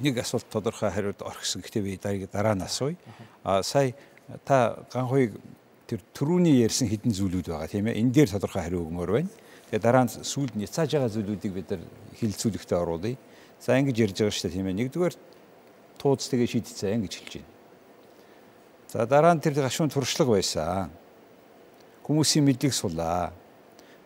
[0.05, 1.65] нэг асуулт тодорхой хариуд орхисон.
[1.65, 1.97] Гэхдээ би
[2.29, 2.97] дараа нь асууя.
[3.43, 3.97] А сая
[4.45, 5.41] та ганхуйг
[5.89, 8.05] тэр төрүүний ярьсан хідэн зүйлүүд байгаа тийм ээ.
[8.05, 9.33] Энэ дээр тодорхой хариу өгмөр байна.
[9.73, 11.83] Тэгээ дараа нь сүүлд няцааж байгаа зүйлүүдийг бид нар
[12.21, 13.17] хилцүүлэхдээ оруулъя.
[13.61, 14.79] За ингэж ярьж байгаа шүү дээ тийм ээ.
[14.81, 15.15] Нэгдүгээр
[16.03, 17.51] тууц тэгээ шийдчихсэн гэж хэлж байна.
[18.91, 20.91] За дараа нь тэр гашуун туршлага байсан.
[22.03, 23.31] Хүмүүсийн мэдлэг сулаа.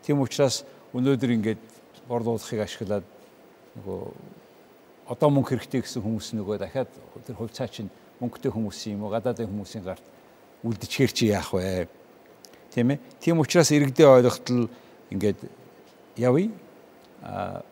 [0.05, 1.63] Тийм учраас өнөөдөр ингээд
[2.05, 3.05] борлуулахыг ашиглаад
[3.81, 4.03] нөгөө
[5.09, 6.91] одоо мөнгө хэрэгтэй гэсэн хүмүүс нөгөө дахиад
[7.27, 10.05] тэр хувьцаа чинь мөнгөтэй хүмүүсийн юм уу гадаадын хүмүүсийн гарт
[10.63, 11.89] үлдчихэр чи яах вэ?
[12.71, 13.01] Тийм ээ.
[13.19, 14.69] Тийм учраас иргэдээ ойлгохтол
[15.11, 15.41] ингээд
[16.21, 16.51] явъя.
[17.23, 17.65] А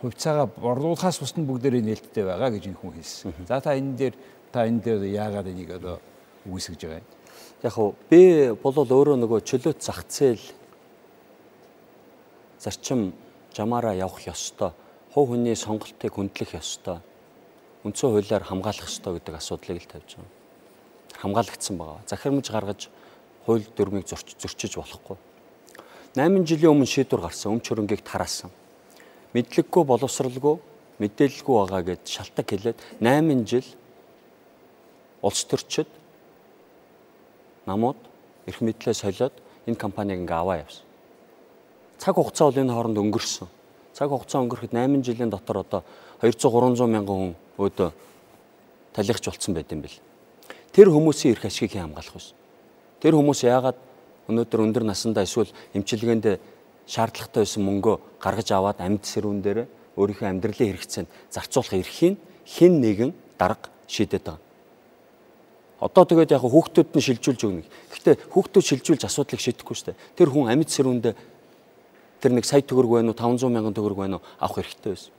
[0.00, 3.32] хувьцаагаа борлуулахаас бусд нь бүгдээрээ нээлттэй байгаа гэж энэ хүн хэлсэн.
[3.48, 4.14] За та энэ дээр
[4.52, 6.00] та энэ дээр яагаад энийг одоо
[6.48, 7.08] үгүйсгэж байгаа юм?
[7.62, 8.20] Яг уу би
[8.56, 10.44] бол өөрөө нөгөө чөлөөт зах зээл
[12.58, 13.12] зарчим
[13.52, 14.72] жамаараа явах ёстой.
[15.12, 16.98] Хувь хүний сонголтыг хүндлэх ёстой.
[17.84, 20.40] Үндсэн хуулиар хамгаалах ёстой гэдэг асуудлыг л тавьж байгаа
[21.20, 22.00] хамгаалагдсан байгаа.
[22.06, 22.88] Захирамж гаргаж
[23.44, 25.16] хууль дүрмийг зөрчиж болохгүй.
[26.16, 28.50] 8 жилийн өмнө шийдвэр гарсан өмч хөрөнгийг тараасан.
[29.34, 30.56] Мэдлэггүй боловсралгүй
[31.00, 33.66] мэдээлэлгүй байгаа гэд шалтак хэлээд 8 жил
[35.22, 35.88] улс төрчид
[37.66, 37.96] намууд
[38.46, 39.34] эрх мэдлээ солиод
[39.66, 40.84] энэ компаниг ингээ аваа явсан.
[41.98, 43.48] Цаг хугацаа бол энэ хооронд өнгөрсөн.
[43.94, 45.82] Цаг хугацаа өнгөрөхөд 8 жилийн дотор одоо
[46.20, 47.90] 200 300 мянган хүн өөдөө
[48.92, 49.96] талихч болцсон байт юм бэл
[50.72, 52.34] тэр хүмүүсийн эрх ашгийг хамгаалах биш.
[53.00, 53.78] Тэр хүмүүс яагаад
[54.30, 56.26] өнөөдөр өндөр насандаа эсвэл эмчилгээнд
[56.90, 59.58] шаардлагатай байсан мөнгөө гаргаж аваад амьд сэрүүн дээр
[59.94, 64.42] өөрийнхөө амьдралын хэрэгцээнд зарцуулах эрхийг хэн нэгэн дарга шийдэт байгаа.
[65.80, 67.64] Одоо тэгээд яг хүүхдүүд нь шилжүүлж өгнө.
[67.94, 70.00] Гэхдээ хүүхдүүд шилжүүлж асуудлыг шийдэхгүй шүү дээ.
[70.18, 71.14] Тэр хүн амьд сэрүүндээ
[72.20, 75.12] тэр нэг сая төгрөг байна уу 500 мянган төгрөг байна уу авах хэрэгтэй байсан.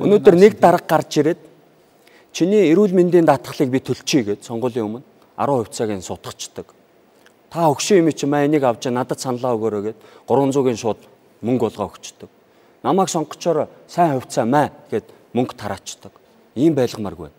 [0.00, 1.40] Өнөөдөр нэг дарга гарч ирээд
[2.32, 5.04] чиний эрүүл мэндийн даатгалыг би төлчихье гэд сонгуулийн өмнө
[5.36, 6.72] 10% цагийн сутгачдаг.
[7.54, 10.98] Та өгшөө юм чи маа энийг авч надад саналаа өгөөрэй гэд 300-ийн шууд
[11.38, 12.26] мөнгө болгоо өгчдөг.
[12.82, 16.10] Намайг сонгочоор сайн хувьцаа маа гэд мөнгө тараачдаг.
[16.58, 17.30] Ийм байлгамааргүй.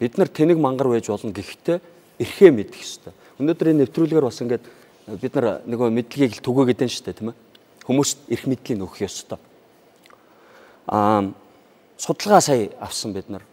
[0.00, 1.84] Бид нар тэнэг мангар байж болно гэхдээ
[2.16, 3.12] эрхээ мэдэх ёстой.
[3.44, 4.64] Өнөөдөр энэ нэвтрүүлгээр бас ингээд
[5.20, 7.36] бид нар нөгөө мэдлэгийг л түгээгээд байна шүү дээ тийм ээ.
[7.84, 9.36] Хүмүүст эрх мэдлийг өгөх ёстой.
[10.88, 11.28] Аа
[12.00, 13.44] судалгаа сая авсан бид нар.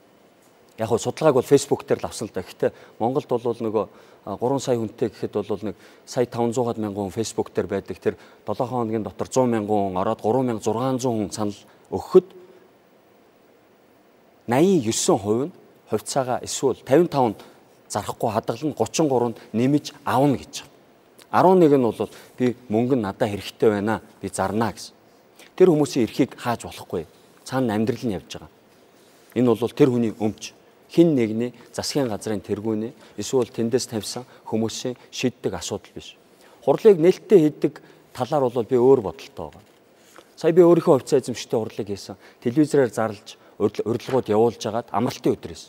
[0.77, 2.43] Яг хөө судалгааг бол Facebook дээр л авсан л да.
[2.43, 3.85] Гэхдээ Монголд бол нөгөө
[4.27, 7.95] 3 сая хүнтэй гэхэд бол нэг сая 500-аад мянган хүн Facebook дээр байдаг.
[7.95, 11.55] Тэр 7 хоногийн дотор 100 мянган хүн ороод 3600 хүн санал
[11.95, 12.27] өгөхөд
[14.51, 15.51] 89% нь
[15.87, 17.39] хувьцаагаа эсвэл 55-нд
[17.87, 20.67] зарахгүй хадгалан 33-нд нэмж аавна гэж
[21.31, 21.55] байна.
[21.55, 24.01] 11 нь бол би мөнгө надад хэрэгтэй байна.
[24.19, 24.91] Би зарнаа гэсэн.
[25.55, 27.07] Тэр хүмүүсийн эрхийг хааж болохгүй
[27.45, 28.51] цаана амьдрал нь явж байгаа.
[29.35, 30.53] Энэ бол тэр хүний өмч
[30.89, 36.15] хин нэгний засгийн газрын тэргүүний эсвэл тэндээс тавьсан хүмүүсийн шийддэг асуудал биш.
[36.65, 37.81] Хурлыг нээлттэй хийдэг
[38.13, 39.63] талаар бол би өөр бодолтой байгаа.
[40.35, 42.15] Сая би өөрийнхөө хувьцаа эзэмшигтэй хурлыг хийсэн.
[42.43, 45.63] Телевизээр зарлж урилгууд явуулж агаад амралтын өдрөөс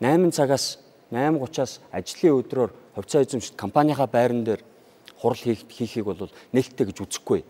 [0.00, 0.78] 8 цагаас
[1.10, 4.60] 8:30-аас ажлын өдрөөр хувьцаа эзэмшигт компанийнхаа байран дээр
[5.16, 7.40] хурал хийхийг бол нээлттэй гэж үзэхгүй.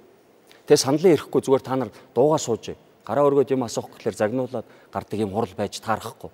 [0.66, 5.18] Тэгээ саналын ирэхгүй зүгээр та нар дуугаа сууж гараа өргөд юм асуух гэхлээр загнуулаад гардаг
[5.18, 6.30] юм хурал байж таарахгүй.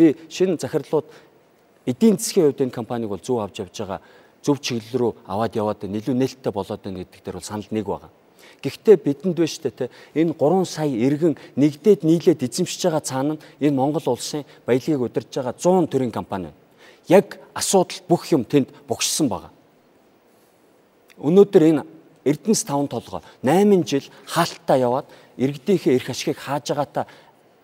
[0.00, 1.04] Би шинэ захирлууд
[1.84, 4.00] эдийн засгийн хувьд энэ компаниг бол зөв авч явж байгаа
[4.40, 8.08] зөв чиглэл рүү аваад яваад илүү нээлттэй болоод байна гэдэг дээр бол санал нэг байгаа.
[8.64, 9.86] Гэхдээ бидэнд шүү дээ те
[10.16, 15.52] энэ 3 сая иргэн нэгдээд нийлээд эзэмшиж байгаа цаана энэ Монгол улсын баялагийг удирж байгаа
[15.52, 16.56] 100 төрлийн компани байна.
[17.08, 19.52] Яг асуудал бүх юм тэнд богшсон байгаа.
[21.20, 21.84] Өнөөдөр энэ
[22.24, 25.04] Эрдэнэс 5 толгой 8 жил хаалттай яваад
[25.36, 27.04] иргэдийнхээ эрх ашигыг хааж байгаатаа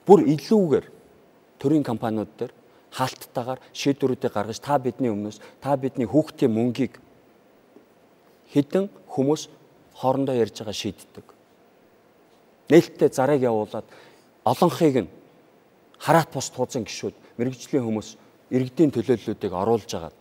[0.05, 0.96] бүр илүүгээр
[1.59, 2.53] төрийн компаниуд дээр
[2.92, 7.01] хаалттайгаар шийдвэрүүдийг гаргаж та бидний өмнөөс та бидний хүүхдийн мөнгийг
[8.53, 9.49] хідэн хүмүүс
[9.97, 11.27] хоорондоо ярьж байгаа шийддэг.
[12.71, 13.87] Нээлттэй зарыг явуулаад
[14.45, 15.11] олонхийг нь
[15.99, 18.09] хараат бус туузын гişүүд мэрэгжлийн хүмүүс
[18.51, 20.12] иргэдийн төлөөллүүдийг оруулж байгаа.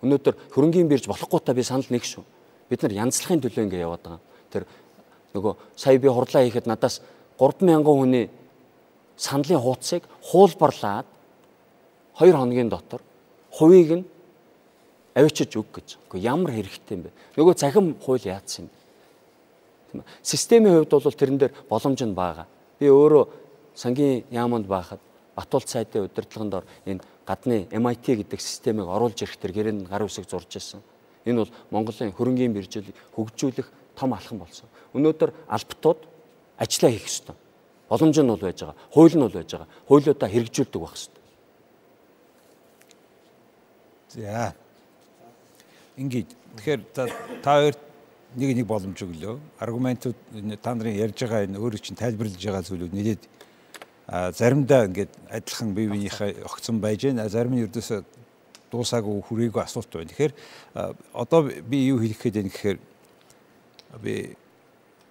[0.00, 2.24] Өнөөдөр хөрөнгийн бирж болохгүй та би санал нэг шүү.
[2.70, 4.20] Бид нар янзлахын төлөө ингэ яваад байгаа.
[4.48, 4.64] Тэр
[5.34, 7.02] нөгөө сая би хурлаа хийхэд надаас
[7.36, 8.30] 3000 хүний
[9.20, 11.06] саналын хуудсыг хуулбарлаад
[12.16, 13.04] 2 хоногийн дотор
[13.52, 14.04] хувийг нь
[15.14, 15.88] авчиж өг гэж.
[16.08, 17.10] Гэхдээ ямар хэрэгтэй юм бэ?
[17.36, 18.70] Нөгөө цахим хууль яатсан юм.
[19.92, 20.08] Тийм ээ.
[20.22, 22.46] Системийн хувьд бол тэрэн дээр боломж нь бага.
[22.78, 23.28] Би өөрөө
[23.76, 25.00] сангийн яаманд байхад
[25.36, 30.28] Батуулт сайдын удирдлаганд ор энэ гадны MIT гэдэг системийг оруулж ирэх тэр гэрээнд гар үсэг
[30.28, 30.82] зурж ирсэн.
[31.24, 32.84] Энэ бол Монголын хөрөнгийн биржил
[33.16, 34.68] хөгжүүлэх том алхам болсон.
[34.92, 36.04] Өнөөдөр албатууд
[36.58, 37.36] ажиллаа хийх ёстой.
[37.90, 38.78] Боломж нь бол байж байгаа.
[38.94, 39.68] Хууль нь бол байж байгаа.
[39.90, 41.22] Хуулиудаа хэрэгжүүлдэг байх ёстой.
[44.14, 44.54] За.
[45.98, 46.80] Ингээд тэгэхээр
[47.42, 47.74] та хоёр
[48.38, 49.38] нэг нэг боломж өглөө.
[49.58, 50.16] Аргументууд
[50.62, 53.22] та нарын ярьж байгаа энэ өөрөө чинь тайлбарлаж байгаа зүйлүүд нэлээд
[54.38, 58.06] заримдаа ингээд адилхан бие биенийхээ огцсон байж гэн зарим нь ердөөсөө
[58.70, 60.10] дуусаагүй хүрээгүй асуулт байна.
[60.14, 60.34] Тэгэхээр
[61.14, 62.78] одоо би юу хэлэх гээд байна гэхээр
[63.98, 64.14] би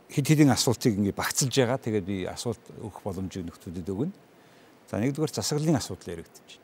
[0.10, 1.78] хэд хэдэн асуултыг ингээд багцлж байгаа.
[1.78, 4.14] Тэгээд би асуулт өгөх боломжийг нөхцөлөд өгнө.
[4.90, 6.58] За нэгдүгээр засаглалын асуудал яригдчих.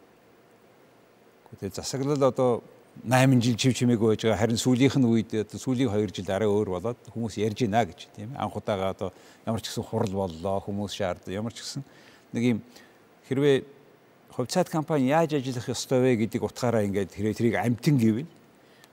[1.61, 2.63] Тэгээд засаглал одоо
[3.03, 4.39] 8 жил чив чимээгүй байж байгаа.
[4.39, 8.33] Харин сүүлийнх нь үед сүүлийн 2 жил арай өөр болоод хүмүүс ярьж байна гэж тийм
[8.33, 8.39] ээ.
[8.39, 9.09] Анх удаага одоо
[9.45, 11.35] ямар ч гэсэн хурал боллоо, хүмүүс шаардсан.
[11.35, 11.83] Ямар ч гэсэн
[12.33, 12.59] нэг юм
[13.27, 13.63] хэрвээ
[14.31, 18.29] хувьцаат компани яаж ажиллах ёстой вэ гэдэг утгаараа ингээд хэрэг тэрийг амтэн гэвэл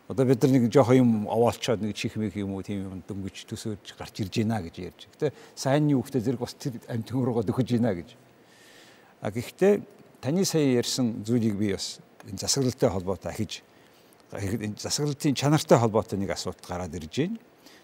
[0.08, 3.46] одоо бид нар нэг жоох юм овоолчоод нэг чих мэх юм уу тийм юм дөнгөж
[3.46, 5.00] төсөөлж гарч ирж байна гэж ярьж.
[5.14, 8.16] Гэтэ сайн юу гэхдээ зэрэг бас тэр амтэн руугаа дөхөж байна гэж.
[9.22, 9.80] А гэхдээ
[10.20, 13.62] таны сая ярьсан зүйлийг би бас энэ засаглалтай холбоотой ахиж
[14.32, 17.38] энэ засаглалтын чанартай холбоотой нэг асуудал гараад ирж байна.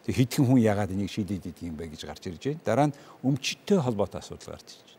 [0.04, 2.60] Тэг хитгэн хүн яагаад энийг шийдээд идэг юм бэ гэж гарч ирж байна.
[2.64, 4.97] Дараа нь өмчтөй холбоотой асуудал гарч ирж байна.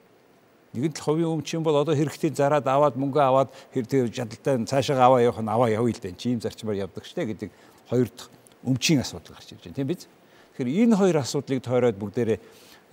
[0.73, 5.01] Нэгэн тал хувийн өмч юм бол одоо хэрэгтэй зараад аваад мөнгө аваад тэр жадалтай цаашаа
[5.01, 6.13] аваа явах нь аваа явъя л дээ.
[6.13, 7.49] Чим зарчмаар явдаг штэ гэдэг
[7.89, 8.29] хоёр дахь
[8.61, 9.75] өмчийн асуудал гарч ирж байна.
[9.75, 10.05] Тийм биз?
[10.53, 12.39] Тэгэхээр энэ хоёр асуудлыг тойроод бүгдээрээ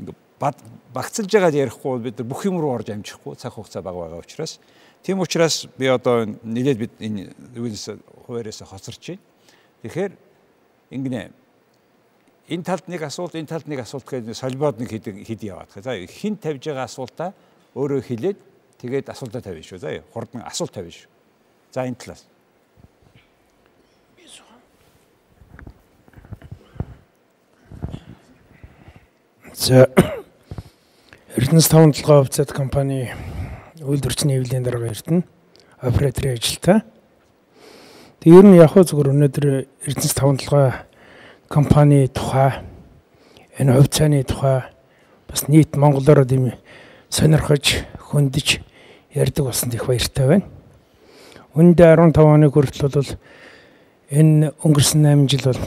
[0.01, 0.17] ингээ
[0.93, 4.61] багцлж байгаад ярихгүй бид нар бүх юм руу орж амжихгүй цаг хугацаа бага байгаа учраас
[5.03, 7.93] тийм учраас би одоо нэлээд бид энэ юунаас
[8.25, 9.23] хуваарьаас хоцорч байна.
[9.83, 10.13] Тэгэхээр
[10.93, 11.21] ингэнэ
[12.49, 15.73] энэ талд нэг асуулт энэ талд нэг асуулт гэдэг солибод нэг хэд хэд яваад.
[15.77, 17.33] За хин тавьж байгаа асуултаа
[17.77, 18.39] өөрөө хэлээд
[18.81, 19.79] тэгээд асуултаа тавина шүү.
[19.85, 21.13] За хурдан асуулт тавина шүү.
[21.77, 22.25] За энэ талаас.
[29.53, 29.93] За
[31.37, 33.13] Эрдэнэс 5 толгой хувьцаат компани
[33.85, 35.25] үйлдвэрчний хэвлэлийн дарга эрдэнэ
[35.85, 36.81] операторын ажилтаа.
[38.25, 39.47] Тэг ер нь яг хөө зүгээр өнөөдөр
[39.85, 40.73] Эрдэнэс 5 толгой
[41.53, 42.65] компани тухай
[43.61, 44.65] энэ хувьцааны тухай
[45.29, 46.57] бас нийт монголоор ийм
[47.11, 48.61] сонирхож хөндөж
[49.15, 50.47] ярьдаг болсон их баяртай байна.
[51.55, 53.11] Үндэ 15 оны хүртэл бол
[54.11, 55.63] энэ өнгөрсөн 8 жил бол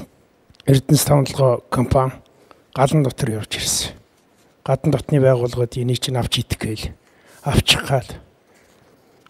[0.69, 2.13] Эрдэнэс тавталгаа компани
[2.75, 3.95] галан дотор явж ирсэн.
[4.63, 6.93] Гадна дотны байгууллагууд энийг чинь авч идэх гээл
[7.41, 8.05] авчих гал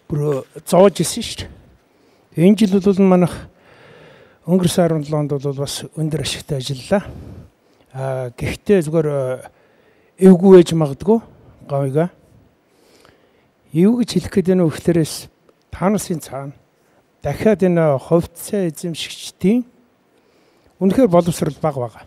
[0.08, 1.48] бүр зоож исэн шүү
[2.36, 2.44] дээ.
[2.44, 3.34] Энэ жил бол манайх
[4.44, 7.02] өнгөрсөн 17 онд бол бас өндөр ашигтай ажиллалаа.
[7.94, 9.08] Аа гэхдээ зүгээр
[10.20, 11.24] эвгүй ээж магадгүй
[11.70, 12.10] гавьга.
[13.70, 15.30] Юу гэж хэлэх гээд байна вэ гэхлээрээс
[15.70, 16.58] танасын цаана
[17.22, 19.62] дахиад энэ ховцоо эзэмшигчдийн
[20.82, 22.04] үнэхээр боловсрал бага байгаа.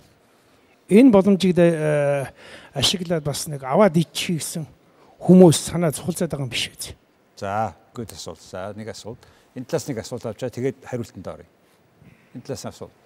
[0.90, 2.28] Энэ боломжийг э,
[2.74, 4.68] ашиглаад бас нэг аваад ичих гэсэн
[5.24, 6.98] хүмүүс санаа цухалцаад байгаа юм биш үү?
[7.40, 8.42] За, гүд асуулт.
[8.42, 9.22] За, нэг асуулт.
[9.56, 11.48] Энэ талаас нэг асуулт авчаа тэгээд хариултанд оръё.
[12.36, 13.03] Энэ талаас асуулт.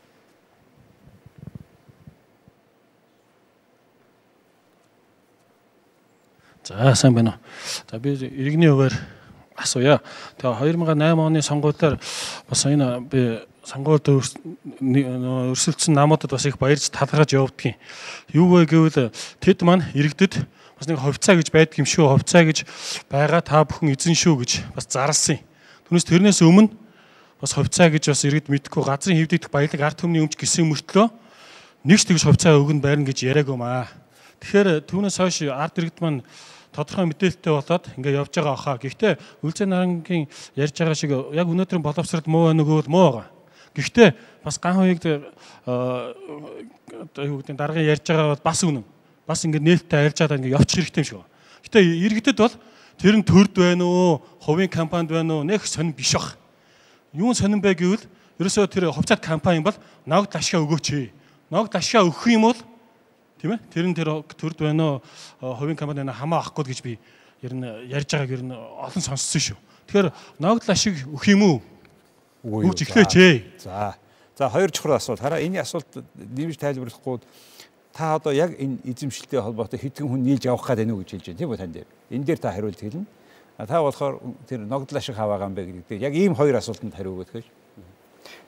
[6.68, 7.40] За сайн байна уу.
[7.92, 8.92] За би иргэний хуваар
[9.56, 10.02] асууя.
[10.36, 11.96] Тэгээ 2008 оны сонгуулиар
[12.50, 17.80] бас энэ би сонгуульд өрсөлдсөн намуудад бас их баярж талархаж явагдгийн.
[18.36, 20.44] Юу вэ гэвэл тэд маань иргэдэд
[20.76, 22.12] бас нэг ховцаа гэж байдаг юм шүү.
[22.20, 22.68] Ховцаа гэж
[23.08, 25.48] байгаа та бүхэн эзэн шүү гэж бас зарласан юм.
[25.88, 26.76] Түүнээс тэрнээс өмнө
[27.40, 31.08] бас ховцаа гэж бас иргэд мэдхгүй газрын хэвдэгдэх баялаг арт түмний өмч гисэн мөртлөө
[31.88, 33.88] нэгч тэгж ховцаа өгөн байрна гэж яриаг юм аа.
[34.44, 36.28] Тэгэхээр түүнээс хойш арт иргэд маань
[36.78, 38.78] тодорхой мэдээлэлтэй болоод ингээ явж байгаа хаа.
[38.78, 43.28] Гэхдээ Үлзэн нарангийн ярьж байгаа шиг яг өнөөдрийн боловсрол муу байна нөгөө муу байгаа.
[43.74, 44.10] Гэхдээ
[44.46, 45.02] бас ган хоёрыг
[45.66, 48.86] одоо юу гэдэг дараагийн ярьж байгаа бас үнэн
[49.26, 51.34] бас ингэ нээлттэй арилж чадаад ингэ явчих хэрэгтэй юм шиг байна.
[51.66, 52.56] Гэтэ иргэдэд бол
[53.02, 56.38] тэр нь төрд байна уу, хувийн компанид байна уу, нэг сонир биш бах.
[57.12, 58.06] Юу сонирн бэ гэвэл
[58.38, 61.12] ерөөсөө тэр хувьцаат компани бол ногд ашгаа өгөөч.
[61.50, 62.60] Ногд ашгаа өгөх юм бол
[63.48, 67.00] тийм ээ тэр нь тэр төрд байна уу, хувийн компани байна хамаа авахгүй гэж би
[67.42, 69.58] ер нь ярьж байгааг ер нь олон сонссон шүү.
[69.88, 70.12] Тэгэхээр
[70.44, 71.58] ногд ашиг өгөх юм уу?
[72.44, 73.36] Өгч эхлэеч ээ.
[73.64, 73.96] За.
[74.36, 75.22] За хоёр чухал асуулт.
[75.22, 77.24] Хараа энэ асуулт нэмж тайлбарлахгүй
[77.94, 81.26] та одоо яг энэ эзэмшилтэй холбоотой хэдхэн хүн нийлж явах гээд байна уу гэж хэлж
[81.32, 81.90] байна тийм үү тань дээр.
[82.12, 83.06] Энэ дээр та хариулт хэлнэ.
[83.58, 86.02] Та болохоор тэр ногдлоо шиг хаваагаан бэ гэдэг.
[86.02, 87.46] Яг ийм хоёр асуултанд хариу өгөх гэж.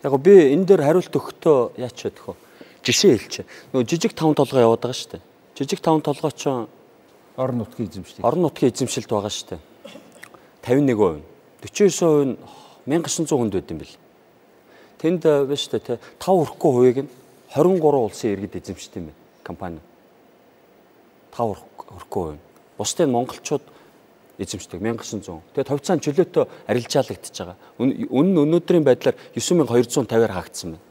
[0.04, 2.49] Яг би энэ дээр хариулт өгөхдөө яач чадах вэ?
[2.84, 3.50] Жишээ хэлчихэ.
[3.74, 5.24] Нөгөө жижиг таван толгой яваад байгаа шүү дээ.
[5.58, 6.48] Жижиг таван толгой ч
[7.38, 8.24] орон нутгийн эзэмшил.
[8.24, 9.62] Орон нутгийн эзэмшилд байгаа шүү дээ.
[10.64, 11.24] 51%.
[11.60, 12.38] 49% нь
[12.88, 13.96] 1900 хүнд байд юм бэл.
[15.00, 17.12] Тэнд биш үү те 5 хүрэхгүй хувийг нь
[17.52, 19.80] 23 улсын иргэд эзэмшдэг юм байна компани
[21.34, 21.58] 5
[21.98, 22.40] өрхгүй байна.
[22.78, 23.66] Бусдын монголчууд
[24.38, 25.42] эзэмшдэг 1900.
[25.56, 27.58] Тэгээд хувьцаанд чөлөөтэй арилжаалагдчихж байгаа.
[27.80, 30.86] Үнэн нь өнөөдрийн байдлаар 9250-аар хаагдсан байна.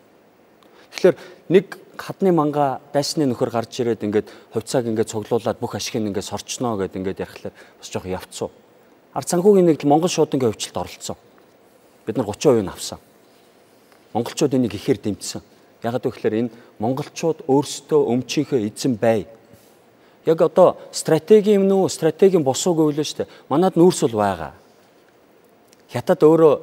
[0.99, 1.17] Тэгэхээр
[1.55, 6.27] нэг хадны манга дайсны нөхөр гарч ирээд ингээд хувьцааг ингээд цуглуулад бүх ашиг нь ингээд
[6.27, 8.51] сорчноо гэд ингээд ярихлаар бас жоох явцсан.
[9.15, 11.17] Ард санхүүгийн нэгдэл Монгол шуудангийн хөвчлөлт оролцсон.
[12.03, 12.99] Бид нар 30% нь авсан.
[14.11, 15.43] Монголчууд энийг ихээр дэмжсэн.
[15.87, 19.31] Ягаад гэвэл энэ монголчууд өөрсдөө өмчийнхөө эзэн бай.
[20.27, 23.31] Яг одоо стратеги юм нүү, стратегийн босууг өөлөө штэ.
[23.47, 24.53] Манад нүүрс бол байгаа.
[25.95, 26.55] Хятад өөрөө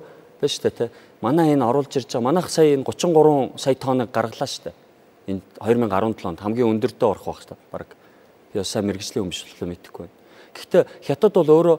[0.44, 0.92] биш штэ тэ.
[1.26, 2.30] Манай энэ оруулж ирж байгаа.
[2.30, 4.78] Манайх сая энэ 33 сая тоног гаргалаа штэ.
[5.26, 7.58] Энэ 2017 онд хамгийн өндөртөө орох байх штэ.
[7.74, 7.90] Бараг
[8.54, 10.18] би сайн мэрэгжлийн өмчлөлөө мэдэхгүй байна.
[10.54, 11.78] Гэхдээ хятад бол өөрөө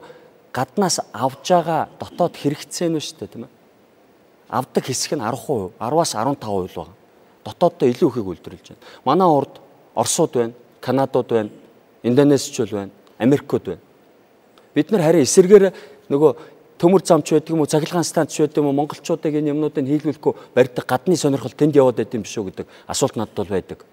[0.51, 3.55] гаднаас авж байгаа дотоод хэрэгцээ нь штэ тийм ээ.
[4.51, 6.97] Авдаг хэсэг нь 10%, 10-аас 15% л байгаа
[7.47, 8.83] дотооддоо илүү ихийг үйлдвэрлэж байна.
[9.05, 9.53] Манай урд
[9.95, 11.49] Оросууд байна, Канадууд байна,
[12.03, 13.83] Индонезичууд байна, Америкууд байна.
[14.73, 15.71] Бид нар харин эсэргээр
[16.11, 16.31] нөгөө
[16.77, 20.85] төмөр замч байдаг юм уу, цахилгаан станц байдаг юм уу, монголчуудыг энэ юмнуудыг хийлгүүлэхгүй барьдаг
[20.85, 23.85] гадны сонирхол тэнд яваад байд юм биш үү гэдэг асуулт надад бол байдаг.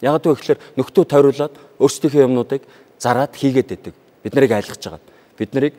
[0.00, 2.62] Яг гэвэл гэхээр нөхдөө тойруулаад өөрсдийнхөө юмнуудыг
[2.98, 3.94] зараад хийгээд байдаг.
[4.22, 5.02] Бид нарыг айлгаж байгаа.
[5.38, 5.74] Бид нарыг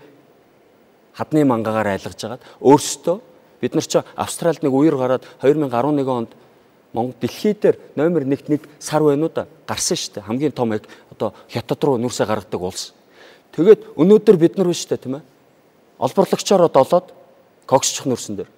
[1.16, 2.40] хадны мангаагаар айлгаж байгаа.
[2.60, 3.18] Өөрсдөө
[3.62, 6.32] бид нар ч Австралид нэг үер гараад 2011 онд
[6.94, 10.28] Монгол дэлхий дээр номер 1-т нэг сар байна уу да гарсан шүү дээ.
[10.28, 12.94] Хамгийн том одоо хятад руу нүрсээ гаргадаг улс.
[13.54, 15.29] Тэгээд өнөөдөр бид нар биш үү тийм ээ.
[16.00, 17.12] Олборлогчороо долоод
[17.68, 18.52] коксчих нүрсэн дээр.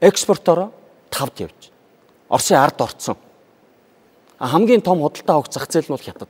[0.00, 0.70] Экспортороо
[1.10, 1.72] тавд явж.
[2.28, 3.16] Оросын ард орцсон.
[4.38, 6.28] А хамгийн том худалдаа авах зах зээл нь бол хятад.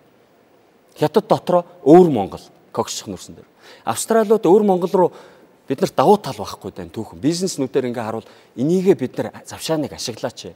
[0.94, 3.48] Хятад дотроо өвөр Монгол коксчих нүрсэн дээр.
[3.84, 5.12] Австралиуд өвөр Монгол руу
[5.66, 10.54] бид нарт давуу тал байхгүй даа түүхэн бизнеснүүдээр ингээ харуул энийгээ бид нар завшааныг ашиглаач.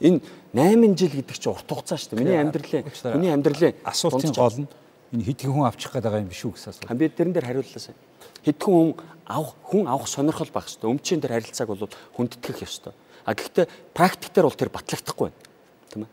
[0.00, 0.20] Энэ
[0.52, 2.20] 8 жил гэдэг чинь урт хугацаа шүү дээ.
[2.20, 2.84] Миний амьдралын
[3.16, 4.68] миний амьдралын асуултын гол нь
[5.10, 6.94] энэ хэдхэн хүн авчих гээд байгаа юм биш үү гэсэн асуулт.
[6.94, 7.98] Би тэрэн дээр хариуллаа сайн.
[8.46, 8.90] Хэдхэн хүн
[9.26, 10.86] авах хүн авах сонирхол байх дээ.
[10.86, 12.94] Өмчийн дээр харилцааг бол хүндэтгэх ёстой.
[13.26, 15.42] А гэхдээ практик дээр бол тэр батлагдахгүй байна.
[15.90, 16.10] Тийм ээ.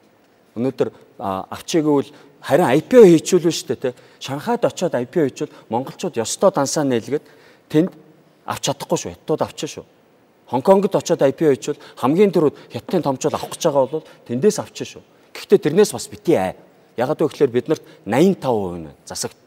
[0.58, 0.90] Өнөөдөр
[1.22, 2.10] авчиэгвэл
[2.42, 3.98] харин IPO хийчихвэл шүү дээ, тэ.
[4.18, 7.26] Шанхайд очиод IPO хийчихвэл монголчууд ёстой дансаа нээлгээд
[7.70, 7.94] тэнд
[8.50, 9.14] авч чадахгүй шүү.
[9.14, 9.86] Хятадууд авчих шүү.
[10.50, 15.04] Хонконгод очиод IPO хийчихвэл хамгийн түрүүд хятадын томчууд авах гэж байгаа бол тэндээс авчих шүү.
[15.38, 16.56] Гэхдээ тэрнээс бас бити аа.
[16.98, 19.38] Ягаад гэвэл бид нарт 85% нь засагт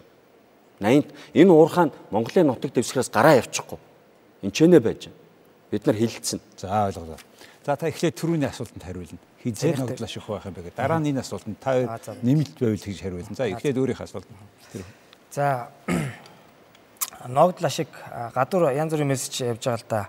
[0.79, 3.79] 80 энэ уурхаан Монголын нутаг дэвсгэрээс гараа явчихгүй.
[4.47, 5.11] Энд ч нэ байж.
[5.71, 6.41] Бид нар хилцэн.
[6.57, 7.19] За ойлголоо.
[7.67, 9.19] За та эхлээд түрүүний асуултанд хариулна.
[9.43, 10.79] Хизээ ногдлоо ших байх юм бэ гэдэг.
[10.81, 11.75] Дараа нь энэ асуултанд та
[12.23, 13.37] нэмэлт байвал гэж хариулна.
[13.37, 14.29] За эхлээд өөрийнхөө асуулт.
[15.35, 15.69] За
[17.29, 17.91] ногдла шиг
[18.33, 20.03] гадуур янз бүрийн мессеж явж байгаа л да.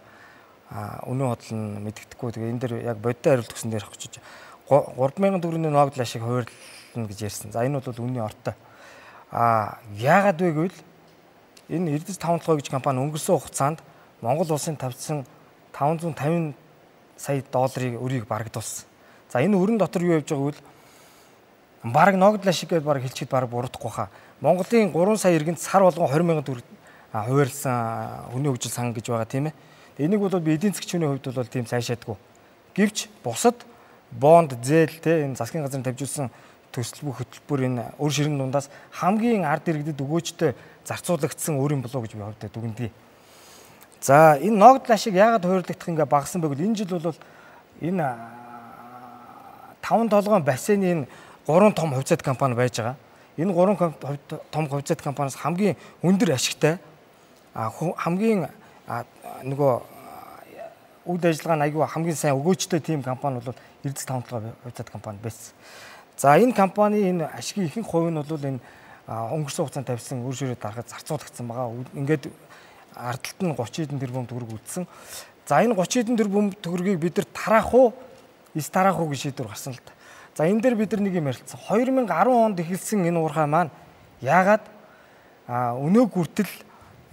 [1.09, 2.31] Үнэн бодол нь мэддэхгүй.
[2.31, 4.23] Тэгээ энэ дэр яг бодит хариулт өгсөн дээр авчиж
[4.71, 6.23] 3000 төгрөгийн ногдла шиг
[6.91, 7.51] хуваарлна гэж ярьсан.
[7.51, 8.53] За энэ бол үнний ортой.
[9.31, 10.77] А яагаад вэ гэвэл
[11.69, 13.79] энэ Эрдэс 5 гэж компани өнгөрсөн хугацаанд
[14.21, 15.25] Монгол улсын тавьсан
[15.73, 16.53] 550
[17.17, 18.85] сая долларыг өрийг барагдуулсан.
[19.31, 20.59] За энэ өрн дотор юу явж байгааг
[21.83, 24.09] бол баг ногдла шиг гэж баг хэлчихэд баг буруудахгүй хаа.
[24.41, 26.65] Монголын 3 сая иргэнд сар болгон 20 сая төгрөг
[27.11, 29.53] хуваарлсан хүний хөгжил сан гэж байгаа тийм ээ.
[29.97, 32.15] Энийг бол би эдийн засгчны хувьд бол тийм сайшаадгүй.
[32.75, 33.55] Гэвч бусад
[34.11, 36.31] бонд зээл те энэ засгийн газрын тавьжуулсан
[36.71, 40.55] төсөл бүх хөтөлбөр энэ өр ширэн дундаас хамгийн ард иргэдэд өгөөжтэй
[40.87, 42.91] зарцуулагдсан өөрийн болоо гэж би хувьдаа дүгнэдэг.
[44.01, 47.19] За энэ ногдол ашиг яагаад хуваарлагдах ингээ багасан бэ гэвэл энэ жил бол
[47.81, 48.05] энэ
[49.81, 51.07] 5 толгойн бассейн энэ
[51.45, 52.95] гурван том хувьцаат компани байж байгаа.
[53.37, 53.77] Энэ гурван
[54.51, 56.79] том хувьцаат компаниас хамгийн өндөр ашигтай
[57.53, 58.49] хамгийн
[59.43, 59.73] нөгөө
[61.05, 65.53] үйл ажиллагаа нь аягүй хамгийн сайн өгөөжтэй тийм компани бол Эрдэс тавталгаа хувьцаат компани байсан.
[66.21, 68.61] За энэ компани энэ ашигын ихэнх хувь нь бол энэ
[69.09, 71.73] өнгөрсөн хугацаанд тавьсан үр ширээ дарахад зарцуулагдсан байгаа.
[71.97, 72.29] Ингээд
[72.93, 74.85] ардталт нь 30 хэдэн тэрбум төгрөг үлдсэн.
[75.49, 77.97] За энэ 30 хэдэн тэрбум төгрөгийг бид нар тараах уу?
[78.53, 79.97] Ис тараах уу гэж шийдвэр гарсан л та.
[80.37, 81.57] За энэ дээр бид нар нэг юм ярилцсан.
[81.57, 83.73] 2010 онд эхэлсэн энэ уурхай маань
[84.21, 84.61] яагаад
[85.49, 86.53] өнөө хүртэл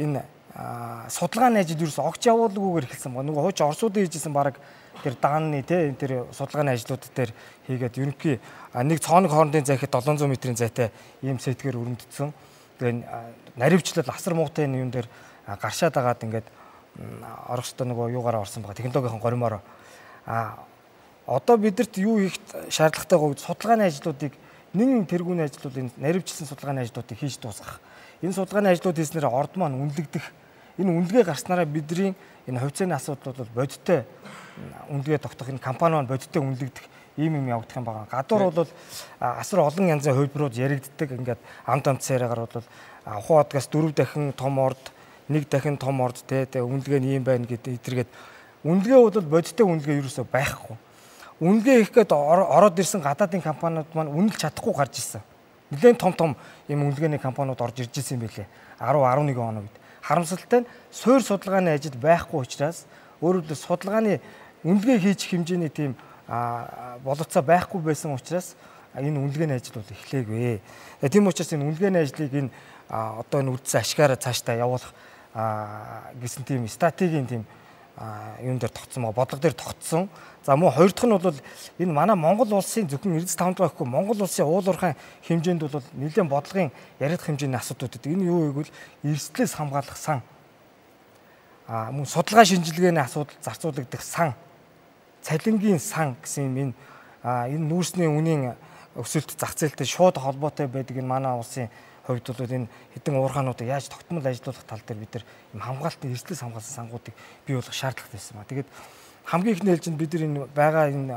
[0.04, 0.20] энэ
[0.58, 4.58] судалгааны ажил ерөөс огч явуулгүйгээр эхэлсэн ба нөгөө хууч орсуудын хийжсэн баг
[5.06, 7.30] тэр даанны те тэр судалгааны ажлууд дээр
[7.70, 8.42] хийгээд ерөнхий
[8.74, 10.90] нэг цооног хоорондын захид 700 м-ийн зайтай
[11.22, 12.34] ийм сэтгээр өрөмдсөн.
[12.82, 13.06] Тэгээ
[13.54, 15.06] наривчлал асар муутай юм дээр
[15.46, 16.50] гаршаад агаад ингээд
[17.46, 19.62] орохтой нөгөө юугаараа орсон байгаа технологийн горимоор
[20.26, 20.58] а
[21.26, 22.34] одоо бидэрт юу хийх
[22.66, 24.34] шаардлагатай гоо судалгааны ажлуудыг
[24.74, 27.78] нэн тэргүүний ажлууд энэ наривчлсан судалгааны ажлуудыг хийж дуусгах.
[28.22, 30.26] Энэ судалгааны ажлууд хийснээр орд маань үнэлэгдэх
[30.78, 32.14] энэ үнэлгээ гарснараа бидний
[32.46, 34.06] энэ хувьцааны асуудлууд бол бодиттой
[34.88, 36.86] үнэлгээ тогтох энэ компани маань бодиттой үнэлэгдэх
[37.18, 38.06] ийм юм явагдах юм байна.
[38.10, 38.70] Гадуур бол
[39.18, 41.10] асар олон янзын хувьбарууд яригддаг.
[41.10, 42.66] Ингээд амт амт царайгаар бол
[43.04, 44.78] ухаан одгоос дөрөв дахин том орд,
[45.28, 48.10] нэг дахин том орд те үнэлгээ нь ийм байна гэдэг эдэргээд
[48.62, 50.76] үнэлгээ бол бодиттой үнэлгээ ерөөсөй байхгүй.
[51.42, 55.22] Үнэлгээ их гээд ороод ирсэн гадаадын компаниуд маань үнэлж чадахгүй гарч ирсэн.
[55.70, 56.36] Нилээн том том
[56.70, 58.46] юм үнэлгээний компаниуд орж ирж ирсэн юм билээ.
[58.78, 62.86] 10 11 он үед харамсалтай нь суур судалгааны ажил байхгүй учраас
[63.20, 64.20] өөрөөр хэлбэл судалгааны
[64.64, 65.96] үнэлгээ хийчих хэмжээний тийм
[67.04, 68.54] боловцоо байхгүй байсан учраас
[68.94, 70.60] энэ үнэлгээний ажил бол эхлэегүй.
[71.08, 72.50] Тийм учраас энэ үнэлгээний ажлыг энэ
[72.88, 74.92] одоо энэ үлдсэн ашгаараа цаашдаа явуулах
[76.20, 77.42] гэсэн тийм стратегийн тийм
[78.42, 80.08] юун дээр тогтсон ба бодлого дээр тогтсон.
[80.48, 81.36] За мөн хоёр дахь нь бол
[81.76, 84.96] энэ манай Монгол улсын зөвхөн эрдэс таван дахь гэхгүй Монгол улсын уул уурхайн
[85.28, 86.72] хэмжээнд бол нэлээд бодлогын
[87.04, 88.16] яриад хэмжээний асуудлууд гэдэг.
[88.16, 88.72] Энэ юу вэ гэвэл
[89.12, 90.24] эрсдлээс хамгаалах сан.
[91.68, 94.32] А мөн судалгаа шинжилгээний асуудал зарцуулагдах сан.
[95.20, 96.74] Цалингийн сан гэсэн юм энэ
[97.52, 98.56] энэ нүүрсний үнийн
[98.96, 101.68] өсөлт зах зээлтэй шууд холбоотой байдаг энэ манай улсын
[102.08, 105.24] хувьд бол энэ хэдэн уурхаануудыг яаж тогтмол ажилуулах тал дээр бид нар
[105.60, 107.12] хамгаалтын эрсдлээс хамгаалсан сангуудыг
[107.44, 108.48] бий болгох шаардлагатай байсан ба.
[108.48, 108.68] Тэгээд
[109.28, 111.12] хамгийн их нээлж нь бид энэ байгаа энэ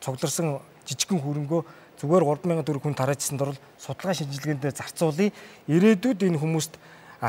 [0.00, 0.56] цугларсан
[0.88, 1.60] жижигхэн хөрөнгөө
[2.00, 5.34] зүгээр 3000 төгрөг хүн тараажсан дөрвөл судалгаа шинжилгээнд зарцуулъя.
[5.68, 6.80] Ирээдүйд энэ хүмүүст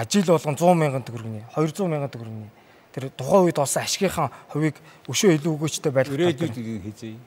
[0.08, 2.50] жил болгон 100 мянган төгрөгний 200 мянган төгрөгний
[2.96, 4.80] тэр тухайн үед олсон ашигынхаа хувийг
[5.12, 7.18] өшөө илүү өгөөчтэй байх ирээдүйд хийзээ.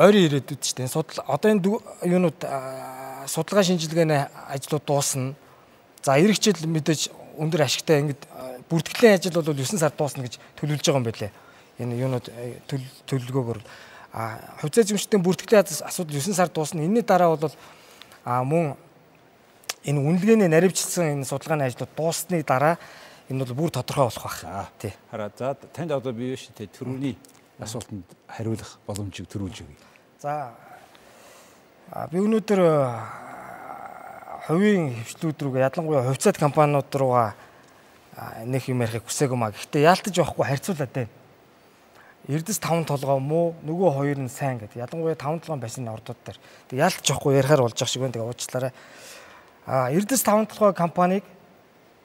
[0.00, 1.68] Ойрын ирээдүйд ч тийм судал одоо энэ
[2.08, 2.40] юунууд
[3.28, 5.34] судалгаа шинжилгээний ажлууд дуусна.
[6.02, 8.20] За эх жил мэдээж өндөр ашигтай ингэж
[8.70, 11.32] бүртгэлийн ажил бол 9 сар дуусна гэж төлөвлөж байгаа юм байлээ.
[11.82, 12.26] Энэ юунууд
[13.10, 13.58] төлөвлөгөөгөр
[14.14, 16.86] а хувьцаа зэмжтийн бүртгэлийн асуудал 9 сар дуусна.
[16.86, 17.54] Энэний дараа бол
[18.24, 18.78] а мөн
[19.84, 22.78] энэ үнэлгээний наривчилсан энэ судалгааны ажлууд дууссаны дараа
[23.30, 24.70] энэ бол бүр тодорхой болох байх.
[24.78, 24.92] Тий.
[25.10, 27.16] Хараа за танд одоо бие шүү дээ төрөний
[27.58, 29.78] асуултанд хариулах боломжийг төрүүлж өгье.
[30.20, 30.52] За
[32.12, 32.60] би өнөөдөр
[34.46, 37.34] хувийн хвшлүүд рүү ялангуяа хувьцаат компаниуд руугаа
[38.44, 39.52] нэг юм ярихыг хүсээгүй маа.
[39.52, 41.10] Гэхдээ яалтаж байхгүй харьцуулаад байна.
[42.28, 44.76] Эрдэс 5 толгоо муу нөгөө хоёр нь сайн гэдэг.
[44.76, 46.38] Ялангуяа 5 толгойн басны ордууд дээр.
[46.68, 48.14] Тэг яалтаж байхгүй ярихаар болж байгаа шиг байна.
[48.14, 48.72] Тэгээ уучлаарай.
[49.66, 51.24] А Эрдэс 5 толгой компанийг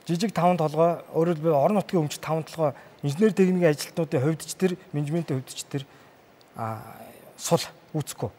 [0.07, 2.71] жижиг 5 толгой өөрөөр хэлбэл орон нутгийн өмч 5 толгой
[3.03, 5.83] инженер техникийн ажилтнуудын хувьдч төр менежментийн хувьдч төр
[6.55, 6.79] а
[7.37, 7.59] сул
[7.93, 8.31] үүсэхгүй.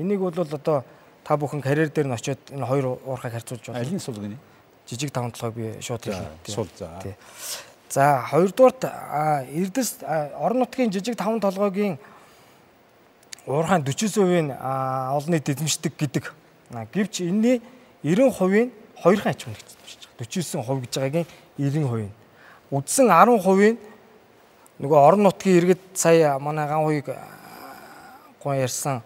[0.00, 0.84] Энийг бол одоо
[1.24, 3.80] та бүхэн карьер дээр нь очиод энэ хоёр уурхайг харьцуулж байна.
[3.80, 4.38] Алин сул гинэ?
[4.88, 6.28] Жижиг таван толгойг би шууд хэлээ.
[6.46, 6.90] Сул за.
[7.88, 8.84] За хоёрдугаарт
[9.48, 10.02] Эрдэс
[10.38, 11.98] орон нутгийн жижиг таван толгойгийн
[13.46, 16.32] уурхайн 40%-ийн олон нийт эзэмшдэг гэдэг.
[16.92, 17.62] Гэвч энэний
[18.02, 20.28] 90%-ийн хоёрхан аж хүнэгдэж байна.
[20.28, 21.26] 49% гэж байгаагийн
[21.58, 22.08] 90%.
[22.72, 23.76] Үдсэн 10%-ийн
[24.80, 27.08] нөгөө орон нутгийн иргэд сая манай ган хуйг
[28.42, 29.00] гоо ярьсан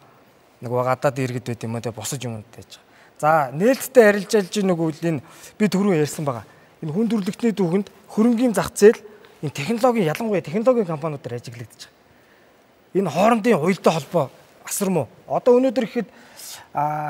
[0.65, 2.81] нөгөө гадаад иргэд байт юм уу те босож юм тааж.
[3.19, 5.23] За нээлттэй арилжаалж нэг үйл энэ
[5.59, 6.47] би түрүү ярьсан байгаа.
[6.83, 9.03] Энэ хүн төрөлхтний түүхэнд хөрөнгөний зах зээл
[9.43, 12.95] энэ технологийн ялангуяа технологийн компаниудаар ажиглагдаж байгаа.
[12.95, 14.31] Энэ хоорондын уялдаа холбоо
[14.63, 15.07] асар муу.
[15.27, 16.09] Одоо өнөөдөр ихэд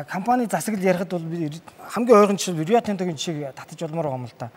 [0.09, 1.25] компани засаглал ярихад бол
[1.93, 4.49] хамгийн ойрхон жишээ Rio Tinto-гийн жишээг татаж олмоор байгаа юм л да.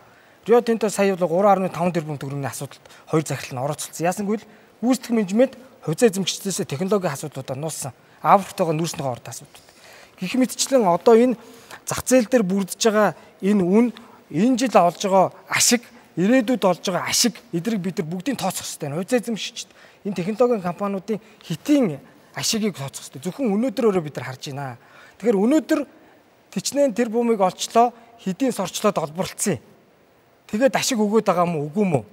[0.48, 4.06] Rio Tinto сая бол 3.5 тэрбум төгрөгийн асуудалд хоёр захирал нь орооцолсон.
[4.08, 4.48] Яасангүй л
[4.80, 7.92] гүйцэтгэх менежмент хувьцаа эзэмшигчдээс технологийн асуудлуудаа нуусан.
[8.22, 9.71] Африктойгоо нүүрснийхээ орд асуудал.
[10.22, 11.34] Гэх мэтчлэн одоо энэ
[11.82, 13.86] зах зээл дээр бүрдэж байгаа энэ үн
[14.30, 15.82] энэ жил олж байгаа ашиг
[16.14, 18.94] ирээдүйд олж байгаа ашиг эдрийг бид нар бүгдийг тооцох хэрэгтэй.
[18.94, 19.68] Хувьцаа эзэмшигчд
[20.06, 21.98] энэ технологийн компаниудын хитийн
[22.38, 23.22] ашигийг тооцох хэрэгтэй.
[23.26, 24.78] Зөвхөн өнөөдрөөрөө бид нар харж байна.
[25.18, 25.80] Тэгэхээр өнөөдөр
[26.54, 27.90] тичнээн тэр бумыг олчлоо
[28.22, 29.58] хэдийн сорчлоод олборлцсон.
[30.54, 32.04] Тэгээд ашиг өгөөд байгаа уу үгүй мүү?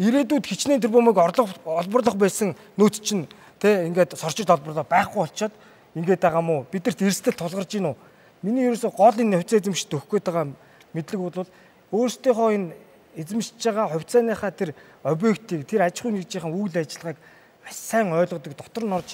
[0.00, 3.28] Ирээдүйд хичнээн тэр бумыг орлого олборлох байсан нөөц чинь
[3.60, 5.52] тэ ингээд сорчид олборлоо байхгүй болчиход
[5.94, 7.96] ингээд байгаа мó бидэрт эрсдэл тулгарч гин үү
[8.42, 10.46] миний ерөөсө гол энэ хувьцаа эзэмшид өгөх гээд байгаа
[10.94, 11.48] мэдлэг бол
[11.92, 12.68] өөрсдийнхөө энэ
[13.16, 14.70] эзэмшиж байгаа хувьцааныхаа тэр
[15.04, 17.18] объектыг тэр аж ахуйн нэгжийн үйл ажиллагааг
[17.62, 19.10] маш сайн ойлгодог дотор нь орж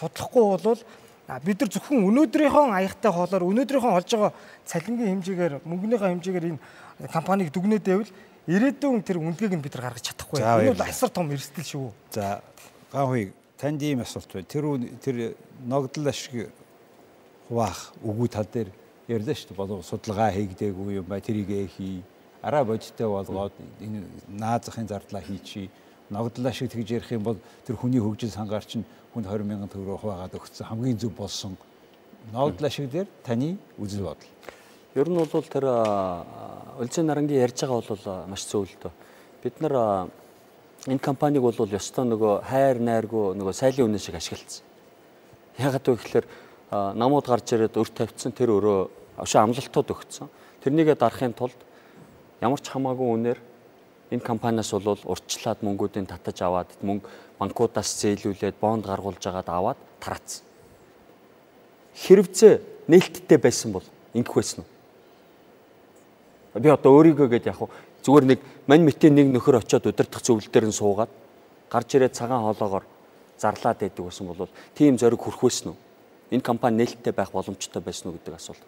[0.00, 0.80] судлахгүй бол
[1.44, 4.32] бид нар зөвхөн өнөөдрийнхөө аягтай хоолоор өнөөдрийнхөө олж байгаа
[4.64, 6.60] цалингийн хэмжээгээр мөнгөнийхөө хэмжээгээр энэ
[7.12, 8.10] компаниг дүгнээд байвал
[8.48, 10.40] ирээдүйн тэр үнэлгээг нь бид нар гаргаж чадахгүй.
[10.40, 11.92] Энэ бол асар том эрсдэл шүү.
[12.16, 12.40] За
[12.88, 14.46] ганхыг танд ийм асуулт байна.
[14.46, 14.64] Тэр
[15.02, 15.16] тэр
[15.66, 16.50] ногдол ашиг
[17.48, 18.70] хуваах үгүй тал дээр
[19.08, 19.58] ярьлаа шүү дээ.
[19.58, 22.02] Болов судалгаа хийгдээгүй юм ба тэрийг хий
[22.42, 25.70] араа бодиттой болгоод энэ наазахын зардлаа хийчи
[26.10, 30.00] ногдол ашиг тэгж ярих юм бол тэр хүний хөгжил сангаар чинь хүнд 20 мянган төгрөг
[30.00, 31.56] хуваагаад өгсөн хамгийн зөв болсон
[32.32, 34.30] ногдол ашиг дээр таны үзэл бодол.
[34.94, 35.64] Ер нь бол тэр
[36.78, 38.92] Улсын нарангийн ярьж байгаа бол маш зөв л дөө.
[39.42, 40.08] Бид нар
[40.88, 44.64] энэ компаниг бол ёстой нөгөө хайр найргүй нөгөө сайлын үнэ шиг ашигласан.
[45.60, 46.26] Ягаад вэ гэхээр
[46.96, 48.88] намууд гарч ирээд өрт тавьчихсан тэр өрөө
[49.20, 50.32] ошоо амлалтууд өгсөн.
[50.64, 51.60] Тэрнийгээ дарахын тулд
[52.40, 53.38] ямар ч хамаагүй үнээр
[54.16, 60.44] энэ компаниас бол урьдчилаад мөнгүүдийг татаж аваад мөнгө банкудаас зээлүүлээд бонд гаргуулж агаад аваад тараацсан.
[61.92, 63.84] Хэрвээ нээлттэй байсан бол
[64.16, 64.70] ингэх байсан уу?
[66.62, 67.60] Би одоо өөрийгөө гээд яг
[68.02, 71.10] зүгээр нэг мань мэтийн нэг нөхөр очиод удирдах зөвлөл дээр нь суугаад
[71.70, 72.84] гарч ирээд цагаан хоолоогоор
[73.38, 75.78] зарлаад байдаг байсан бол тийм зориг хүрх байсан уу?
[76.30, 78.62] Энэ компани нээлттэй байх боломжтой байсан уу гэдэг асуулт.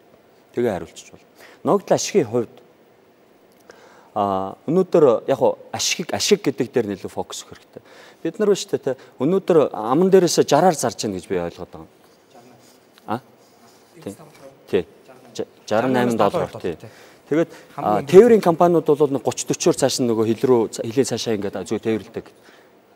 [0.54, 1.26] Тэгээ хариулчих бол.
[1.64, 2.54] Ногдол ашигын хувьд
[4.14, 5.38] А өнөөдөр яг
[5.70, 7.82] ашиг ашиг гэдэг дээр нэлээд фокус хэрэгтэй.
[8.22, 11.86] Бид нар биш тэ өнөөдөр аман дээрээс 60-аар зарж байна гэж би ойлгоод байгаа.
[13.06, 13.20] А?
[14.66, 14.82] Тий.
[15.70, 16.74] 68 доллар тий.
[17.30, 17.50] Тэгээд
[18.10, 22.26] тээврийн компаниуд бол нэг 30 40-оор цааш нөгөө хил рүү хилийн цаашаа ингээд зөв тээвэрлдэг.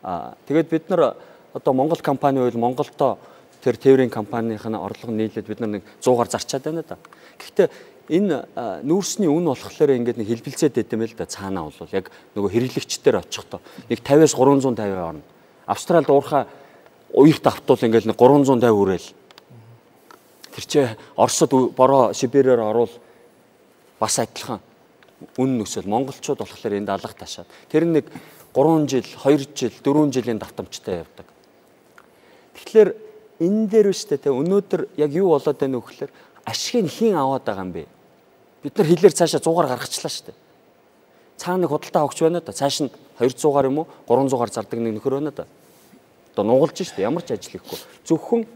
[0.03, 1.15] А тэгээд бид нар
[1.55, 3.15] одоо Монгол компани байвал Монголдо
[3.63, 6.99] тэр тээврийн компанийн орлого нийлээд бид нар нэг 100-аар зарчаад байна да.
[7.39, 7.69] Гэхдээ
[8.11, 12.51] энэ нүүрсний үн болохоор ингээд нэг хэлбэлцээд байт юм л да цаанаа бол яг нөгөө
[12.51, 15.23] хэрэглэгчдэр очихдоо нэг 50-аас 350 орно.
[15.63, 16.51] Австралид уурхаа
[17.15, 19.09] уягт автуул ингээд нэг 350 хүрээл.
[20.59, 22.91] Тэр чинь Оросд бороо Сибирээр орвол
[23.99, 24.59] бас адилхан
[25.39, 28.09] үн нөхцөл монголчууд болохоор энд алга ташаад тэр нэг
[28.55, 31.27] 3 жил, 2 жил, 4 жилийн давтамжтай явдаг.
[32.55, 32.89] Тэгэхээр
[33.39, 36.11] энэ дээр үстэй те өнөөдөр яг юу болоод байна вэ гэхээр
[36.47, 37.87] ашиг нь хийн аваад байгаа юм бэ?
[38.63, 40.37] Бид нар хилээр цаашаа 100-аар гаргачлаа шүү дээ.
[41.35, 42.55] Цаана нэг худалдаа авч байна да.
[42.55, 45.45] Цааш нь 200-аар юм уу 300-аар зардаг нэг нөхөр байна да.
[46.31, 47.07] Одоо нугалж шүү дээ.
[47.11, 47.79] Ямар ч ажил хийхгүй.
[48.07, 48.47] Зөвхөн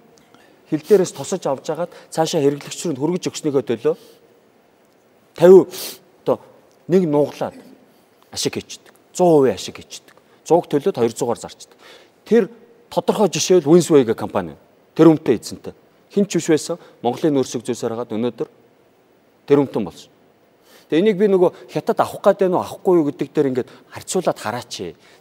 [0.71, 3.95] хил дээрээс тусаж авч жагаад цаашаа хэрэглэгч рүү хүргэж өгснийхөө төлөө
[5.39, 6.43] 50 одоо
[6.91, 7.55] нэг нуглаад
[8.35, 8.91] ашиг хийчдэг.
[9.15, 10.15] 100% ашиг хийчдэг.
[10.43, 11.77] 100-г төлөөд 200-аар зарчдаг.
[12.27, 12.51] Тэр
[12.91, 14.59] тодорхой жишээ л Winsway гэх компани.
[14.93, 15.73] Тэр өмтэй эзэнтэй
[16.13, 18.49] хинч биш байсан Монголын нөөцөг зүйлсээр хагаад өнөөдөр
[19.45, 20.09] тэр өмтөн болсон.
[20.89, 24.73] Тэгээ энийг би нөгөө хятад авах гэдэг нь авахгүй юу гэдэг дээр ингээд харьцуулаад хараач.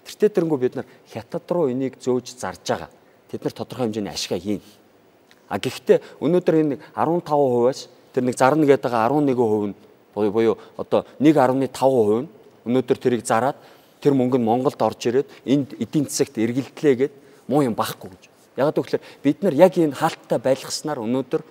[0.09, 2.89] Тэртээ тэрнгүү бид нар хятад руу энийг зөөж зарж байгаа.
[3.29, 4.65] Тэд нар тодорхой хэмжээний ашигаа хийн.
[5.53, 7.81] А гэхдээ өнөөдөр энэ 15%-аас
[8.17, 9.77] тэр нэг зарна гэдэг байгаа 11% нь
[10.19, 12.29] буюу буюу одоо 1.5% нь
[12.67, 13.57] өнөөдөр тэрийг зараад
[14.03, 17.15] тэр мөнгө нь Монголд орж ирээд энд эдийн засагт эргэлтлээгээд
[17.47, 18.23] муу юм бахгүй гэж.
[18.59, 21.43] Яг гэвэл бид нар яг энэ хаалттай байлгаснаар өнөөдөр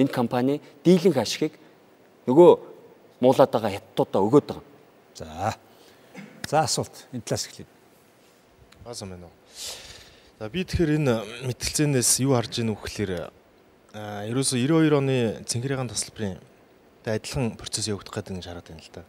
[0.00, 1.54] энэ компани дийлэнх ашигыг
[2.26, 2.50] нөгөө
[3.20, 4.64] муулаад байгаа хятадуудаа өгөөд байгаа.
[5.14, 5.56] За.
[6.48, 7.68] За асуулт энэ талаас эхлэе.
[8.84, 9.34] Баасан байна уу?
[10.40, 13.28] За би тэгэхээр энэ мэтгэлцээнээс юу харж ийнө вөхлөөр
[13.92, 16.38] а ерөөсө 92 оны цэнхэрийн тасалбарын
[17.04, 19.02] адилхан процесс явагдах гэдэг нь шараад байна л да.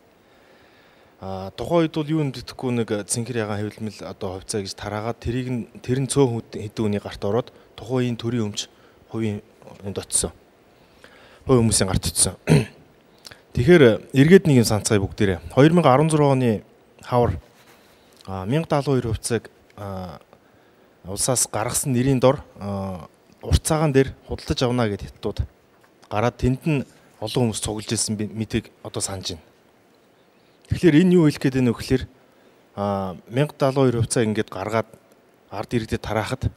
[1.22, 5.48] А тухайн үед бол юу мэддэхгүй нэг цэнхэр ягаан хэвлэмэл одоо хувьцаа гэж тараагаад тэрийг
[5.54, 8.72] нь тэр нь цөөн хэдэн үний гарт ороод тухайн төрийн өмч
[9.14, 9.46] хувийн
[9.86, 10.34] энд очсон.
[11.46, 12.36] Хувийн хүмүүсийн гарт очсон.
[13.54, 15.54] Тэгэхээр эргээд нэг юм санацгаая бүгдээрээ.
[15.54, 16.64] 2016 оны
[17.06, 17.38] хавар
[18.26, 19.44] 1072 хувьцааг
[21.06, 22.42] улсаас гаргасан нэрийн дор
[23.42, 25.46] урт цагаан дээр худалдаж авна гэд хятадууд
[26.10, 26.86] гараад тэнд нь
[27.22, 29.46] олон хүмүүс цуглаж ирсэн мэдээг одоо санаж байна.
[30.74, 32.04] Тэгэхээр энэ юу хэлэх гээд байна вэ гэхээр
[32.74, 34.90] а 1072 хувьцаа ингээд гаргаад
[35.54, 36.50] ард иргэдэд тараахад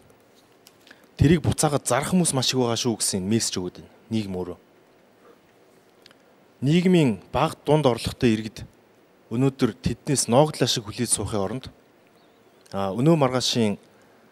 [1.21, 3.93] тэрийг буцаагаад зарах хүмүүс маш их байгаа шүү гэсэн мессеж өгöd байна.
[4.09, 4.59] Нийгэм өөрөө.
[6.65, 8.65] Нийгмийн баг дунд орлоготой иргэд
[9.29, 11.65] өнөөдөр тэднээс ноогдлаа шиг хүлээж суухын оронд
[12.73, 13.77] а өнөө маргаашийн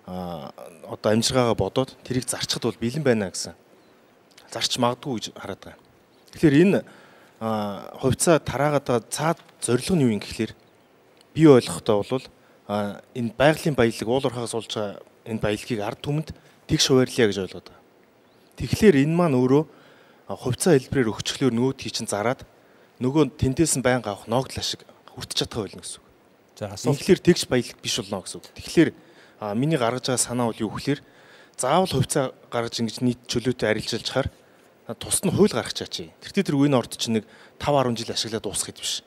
[0.07, 3.53] одоо амжиргаагаа бодоод тэрийг зарчихад бол бэлэн байна гэсэн
[4.49, 5.82] зарч магадгүй гэж хараад байгаа.
[6.33, 6.79] Тэгэхээр энэ
[8.01, 10.53] хувьцаа тараагаад байгаа цаад зорилго нь юу юм гэхэлэр
[11.35, 12.27] би ойлгохдоо бол
[12.69, 16.29] энэ байгалийн баялаг уулуурхаас олж байгаа энэ баялагийг ард түмэнд
[16.67, 17.83] тэгш хуваарлаа гэж ойлгоод байгаа.
[18.57, 19.65] Тэгэхээр энэ маань өөрөө
[20.31, 22.47] хувьцаа хэлбэрээр өгчлөөр нөгөөдхий чинь зараад
[23.03, 26.07] нөгөө тэндээс нь байнга авах ноогдлаа шиг хүртэж чадах байлна гэсэн үг.
[26.57, 26.99] За асуулт.
[27.03, 28.47] Тэгэхээр тэгш баялаг биш болно гэсэн үг.
[28.55, 28.91] Тэгэхээр
[29.59, 31.01] миний гаргаж байгаа санаа бол юу гэхээр
[31.59, 34.29] заавал хувьцаа гаргаж ингэж нийт чөлөөтэй арилжуулж чахаар
[34.99, 36.11] тус нь хууль гаргах чаач.
[36.21, 37.25] Тэр тэр үеийн орд чинь нэг
[37.59, 39.03] 5 10 жил ашиглаад дуусах хэд биш.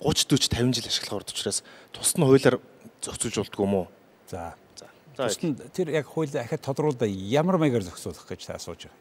[0.00, 2.60] 30 40 50 жил ашиглах орд учраас тус нь хуулиар
[3.00, 3.82] зохицуулж болдгоо мó.
[4.30, 4.54] За.
[4.76, 4.86] За.
[5.28, 8.98] Тус нь тэр яг хууль ахад тодруулда ямар маягаар зохицуулах гэж та асууж байгаа.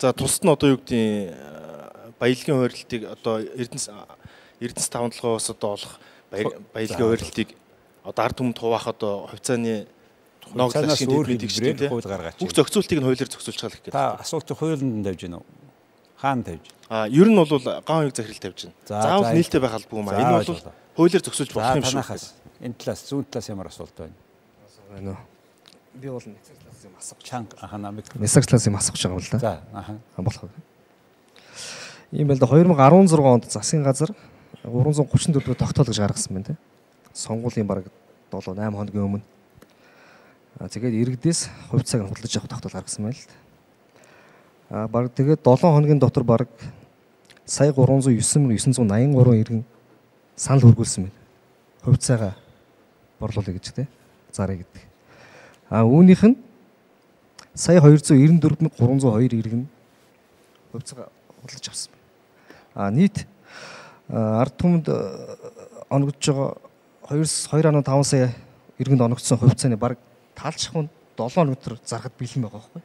[0.00, 1.34] За тус нь одоо юу гэдгийг
[2.20, 3.88] баялагын хуваарлтыг одоо Эрдэнэс
[4.60, 5.94] Эрдэнэс тавталгоос одоо олох
[6.30, 7.48] баялагын хуваарлтыг
[8.04, 9.88] одоо ард түмэнд хуваах одоо хувьцааны
[10.54, 12.38] ногдлоос өөр хэлбэрээр хууль гаргаач.
[12.40, 13.94] Бүх зохицуултыг нь хуулиар зохицуулчихлаа гэх гэдэг.
[13.94, 15.42] Та асуултыг хуулинд тавьж гинөө.
[16.20, 16.64] Хаана тавьж?
[16.90, 18.76] А ер нь бол ган хийг захирал тавьж байна.
[18.86, 20.18] Заавал нийлтэй байх албагүй маа.
[20.18, 20.60] Энэ бол
[20.96, 22.40] хуулиар зохицуулж болох юм шүү.
[22.60, 24.16] Энэ талаас зүүн талаас ямар асуулт байна?
[24.90, 25.20] Байна уу?
[25.94, 27.22] Би бол нисаг талаас юм асуух.
[27.22, 28.10] Чанга ахана мик.
[28.14, 29.38] Нисаг талаас юм асууж байгаа юм л да.
[29.38, 29.98] За аха.
[30.18, 30.50] Болох.
[32.12, 34.10] Ийм байл да 2016 онд засгийн газар
[34.64, 36.56] 334 тогтоол гэж гаргасан байна те.
[37.14, 37.86] Сонгуулийн бараг
[38.30, 39.22] 7 8 хоногийн өмнө
[40.68, 43.36] тэгээд иргэдээс хувьцааг нь худалдаж авах тогтоол гаргасан байна л да.
[44.76, 46.48] Аа баг тэгээд 7 хоногийн дотор баг
[47.46, 49.64] сая 309,983 иргэн
[50.36, 51.16] санал хүргүүлсэн байна.
[51.80, 52.34] Хувьцаагаа
[53.18, 53.88] борлуулъя гэж те.
[54.32, 54.82] Зарыг гэдэг.
[55.70, 56.36] Аа үүнийх нь
[57.54, 59.64] сая 294,302 иргэн
[60.72, 61.08] хувьцаагаа
[61.40, 62.04] худалдаж авсан байна.
[62.76, 63.26] Аа нийт
[64.12, 64.86] ард түмэнд
[65.88, 66.54] оногдож байгаа
[67.08, 68.34] 2.5 сая
[68.78, 69.98] иргэнд оногдсон хувьцааны баг
[70.40, 70.88] талших нь
[71.20, 72.82] 7 өдөр зарахад бэлэн байгаа байхгүй.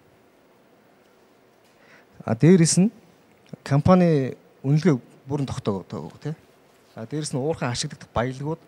[2.26, 2.92] А дээрэс нь
[3.64, 4.96] компани үнэлгээ
[5.28, 6.36] бүрэн тогтоогдоогүй тий.
[6.96, 8.62] А дээрэс нь уурхай ашиглагдах баялагууд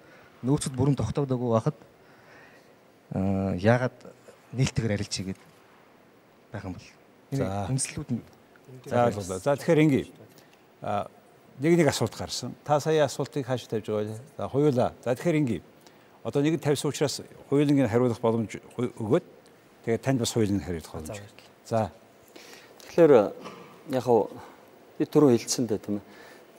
[0.47, 1.77] нөөцөд бүрэн тогтоогдоогүй байхад
[3.11, 3.97] а яагаад
[4.55, 5.41] нээлттэйгээр арилжээ гээд
[6.55, 6.87] байх юм бол.
[7.35, 8.23] За үнслүүд нь
[8.85, 10.05] За за тэгэхээр ингээ
[10.83, 11.07] а
[11.59, 12.55] нэг нэг асуулт гарсан.
[12.63, 14.19] Та сая асуултыг хааш тавьж байгаа.
[14.37, 14.91] За хоёулаа.
[15.03, 15.61] За тэгэхээр ингээ
[16.27, 19.23] одоо нэг тавьсан учраас хуулийн хариулах боломж өгөөд
[19.87, 21.23] тэгээд танд бас хуулийн хариулах боломж.
[21.63, 21.91] За.
[22.91, 23.31] Тэгэхээр
[23.95, 24.27] яг хав
[24.99, 26.05] би түрүү хэлсэн дээ тийм ээ.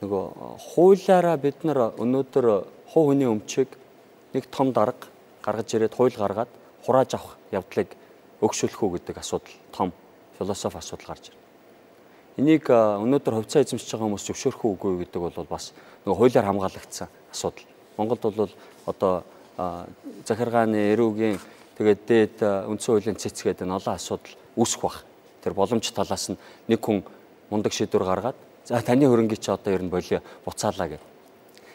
[0.01, 0.25] Нөгөө
[0.73, 2.47] хуулиараа бид нар өнөөдөр
[2.97, 3.69] хуу хөний өмчийг
[4.33, 5.13] нэг том дарга
[5.45, 6.49] гаргаж ирээд хууль гаргаад
[6.89, 7.93] хурааж авах явдлыг
[8.41, 9.93] өгшүүлэх үү гэдэг асуудал том
[10.39, 11.45] философи асуудал гарч ирнэ.
[12.41, 15.75] Энийг өнөөдөр хувьцаа эзэмшиж байгаа хүмүүс зөвшөөрөх үгүй гэдэг бол бас
[16.07, 17.69] нөгөө хуулиар хамгаалагдсан асуудал.
[17.99, 18.53] Монголд бол
[18.87, 19.25] одоо
[19.59, 21.39] захиргааны эрүүгийн
[21.79, 22.37] тэгээд дээд
[22.71, 25.03] үндсэн хуулийн цэц гэдэг нь олон асуудал үүсэх бах.
[25.43, 26.39] Тэр боломж талаас нь
[26.71, 27.03] нэг хүн
[27.51, 31.03] мундаг шийдвэр гаргаад за таны хөрөнгөний чи одоо ер нь болио буцаалаа гэв.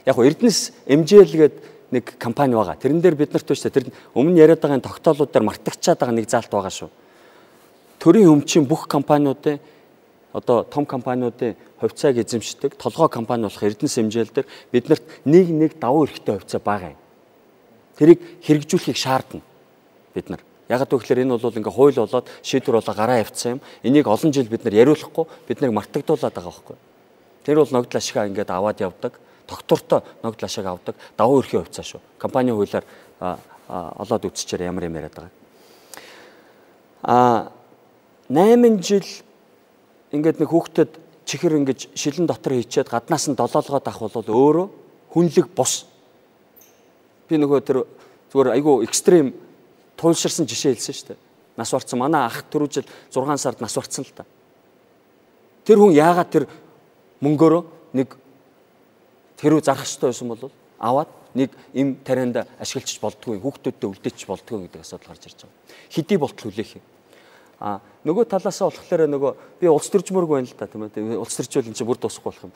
[0.05, 1.51] Яг гоо Эрдэнэс гэдэг
[1.91, 2.79] нэг компани байгаа.
[2.79, 6.49] Тэрэн дээр бид нарт төштэй тэр өмнө яриад байгаа тогтоолууд дээр мартагчаад байгаа нэг заалт
[6.49, 6.89] байгаа шүү.
[7.99, 9.59] Төрийн өмчийн бүх компаниудын
[10.34, 16.09] одоо том компаниудын хувьцааг эзэмшдэг толгой компани болох Эрдэнэс MJL дээр биднэрт нэг нэг давуу
[16.09, 17.03] эрхтэй хувьцаа байгаа юм.
[17.97, 19.41] Тэрийг хэрэгжүүлэхийг шаардна
[20.13, 20.41] бид нар.
[20.69, 23.61] Яг гэвэл энэ бол ингээ хууль болоод шийдвэр болоо гараа явцсан юм.
[23.83, 26.77] Энийг олон жил бид нар яриулахгүй бид нарыг мартагдуулаад байгаа байхгүй.
[27.43, 29.19] Тэр бол ногдол ашигаа ингээд аваад явдаг.
[29.47, 30.95] Доктортой ногдол ашиг авдаг.
[31.17, 32.01] Давуу эрхийн хувьцаа шүү.
[32.17, 32.85] Компани хуулиар
[33.69, 35.31] олоод үтсчээр ямар юм яриад байгаа.
[37.03, 37.51] А
[38.31, 39.05] 8 жил
[40.15, 40.91] ингээд нэг хүүхдэд
[41.27, 44.67] чихэр ингэж шилэн дотор хийчээд гаднаас нь долоолгоод авах бол өөрөө
[45.11, 45.85] хүнлэг бус
[47.34, 47.79] Би нөгөө тэр
[48.29, 49.34] зүгээр айгүй экстрим
[49.97, 51.19] туулширсан жишээ хэлсэн шүү дээ.
[51.57, 54.25] Нас барцсан манай ах түрүү жил 6 сард нас барцсан л та.
[55.65, 56.45] Тэр хүн яагаад тэр
[57.25, 57.63] мөнгөөрөө
[57.97, 58.13] нэг
[59.41, 64.86] тэрүү зарах хэрэгтэй байсан бол аваад нэг им тарианд ашиглаж болдгүй хүүхдүүдтэй үлдээч болдгүй гэдэг
[64.86, 65.57] асуудал гарч ирж байгаа.
[65.89, 66.86] Хэдий болтол хүлээх юм.
[67.57, 69.31] А нөгөө талаасаа болохоор нөгөө
[69.61, 71.17] би улс төржмөрг байна л да тийм ээ.
[71.17, 72.53] Улс төржүүл энэ чинь бүр дуусахгүй болох юм.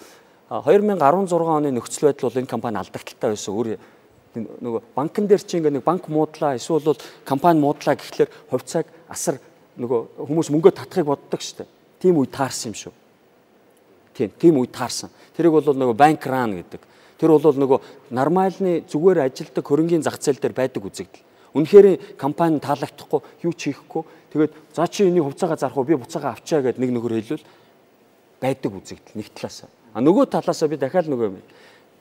[0.51, 3.55] А 2016 оны нөхцөл байдал бол энэ компани алдагдaltaй байсан.
[3.55, 3.79] Өөр
[4.45, 9.39] нөгөө банкн дээр чи ингээ нэг банк муудлаа эсвэл бол компани муудлаа гэхлээр хувьцааг асар
[9.77, 11.65] нөгөө хүмүүс мөнгөө татахыг боддог штэ.
[12.01, 12.93] Тийм үе таарсан юм шүү.
[14.17, 15.09] Тийм, тийм үе таарсан.
[15.37, 16.81] Тэрийг бол нөгөө банк ран гэдэг.
[17.17, 17.79] Тэр бол нөгөө
[18.13, 21.25] нормальны зүгээр ажилдаг хөрөнгийн зах зээл дээр байдаг үзэгдэл.
[21.57, 24.03] Үнэхээр компани таалагдахгүй, юу ч хийхгүй.
[24.33, 27.45] Тэгээд за чи энийг хувцаагаа зарах уу, би буцаага авчаа гэд нэг нөхөр хэлвэл
[28.41, 29.65] байдаг үзэгдэл нэг талаас.
[29.93, 31.41] А нөгөө талаас би дахиад нөгөө юм.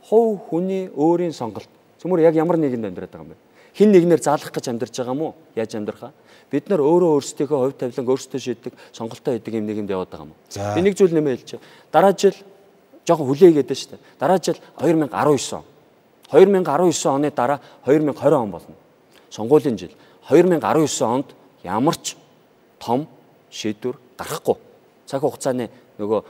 [0.04, 1.68] Хов хүний өөрийн сонголт.
[2.06, 3.38] Цөмөр яг ямар нэгэнд амьдраад байгаа юм бэ?
[3.74, 5.34] Хин нэгнэр заалах гэж амьдарч байгаа мó?
[5.58, 6.12] Яаж амьдрах аа?
[6.54, 10.38] Бид нар өөрөө өөрсдийнхөө хувь тавиланг өөрсдөө шийддэг, сонголтоо хийдэг юм нэгэнд яваад байгаа мó.
[10.54, 11.58] Би нэг зүйл нэмээ хэлж.
[11.90, 12.38] Дараа жил
[13.02, 14.06] жоохон хүлээгээд байна шүү дээ.
[14.22, 15.66] Дараа жил 2019 он.
[16.30, 18.76] 2019 оны дараа 2020 он болно.
[19.26, 19.90] Сонгуулийн жил.
[20.30, 21.34] 2019 онд
[21.66, 22.14] ямар ч
[22.78, 23.10] том
[23.50, 24.54] шийдвэр гарахгүй.
[25.10, 26.22] Цаг хугацааны нөгөө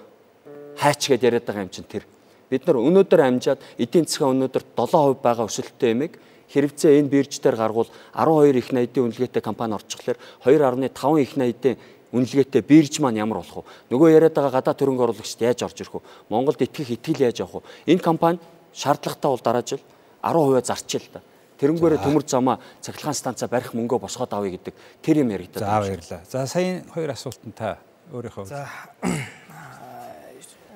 [0.80, 2.08] хайч гэдээ яриад байгаа юм чинь тэр.
[2.50, 6.14] Бид нар өнөөдөр амжаад эдийн засгийн өнөөдөр 7% байгаа өсөлттэй юмыг
[6.50, 11.76] хэрэгцээ энэ бирж дээр гаргуул 12 их найдын үнэлгээтэй компани орчихлоор 2.5 их найдын
[12.14, 13.90] үнэлгээтэй бирж маань ямар болох вэ?
[13.90, 16.06] Нөгөө яриад байгаа гадаад төрөнг оруулагчд яаж орж ирэх вэ?
[16.30, 17.90] Монголд итгэх итгэл яаж авах вэ?
[17.90, 18.38] Энэ компани
[18.70, 19.82] шаардлагатай бол дараа жил
[20.22, 21.20] 10% зарчил та.
[21.58, 25.82] Тэрнгээрээ төмөр замаа цахилгаан станцаа барих мөнгөө босгоод авъя гэдэг тэр юм яригдаад байна.
[25.82, 26.20] За баярлалаа.
[26.28, 27.78] За сая хоёр асуултанд та
[28.12, 28.68] өөрийнхөө За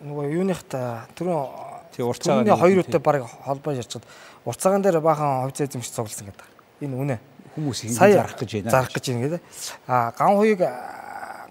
[0.04, 4.04] нөгөө юуных та түрүүн тий урцаагийн хоёр үедээ баг холбоо ярьчаад
[4.44, 6.46] урцаагаан дээр баахан хувьцаа эзэмшиж цугласан гэдэг.
[6.80, 7.16] Энэ үнэ.
[7.54, 8.70] Хүмүүс ингэ зарах гэж байна.
[8.70, 9.42] Зарах гэж байна гэдэг.
[9.86, 10.60] А ган хуйг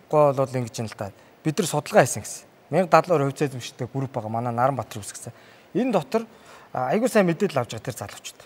[0.09, 1.11] гоо бол ингэж юм л та.
[1.43, 2.45] Бид нар судалгаа хийсэн гэсэн.
[2.69, 4.31] 1070 хувьцаа эзэмшдэг групп байгаа.
[4.31, 5.33] Манай Наранбаатар үсгсэн.
[5.73, 6.25] Энэ дотор
[6.73, 8.41] айгуу сайн мэдээлэл авч байгаа тэр залуучууд.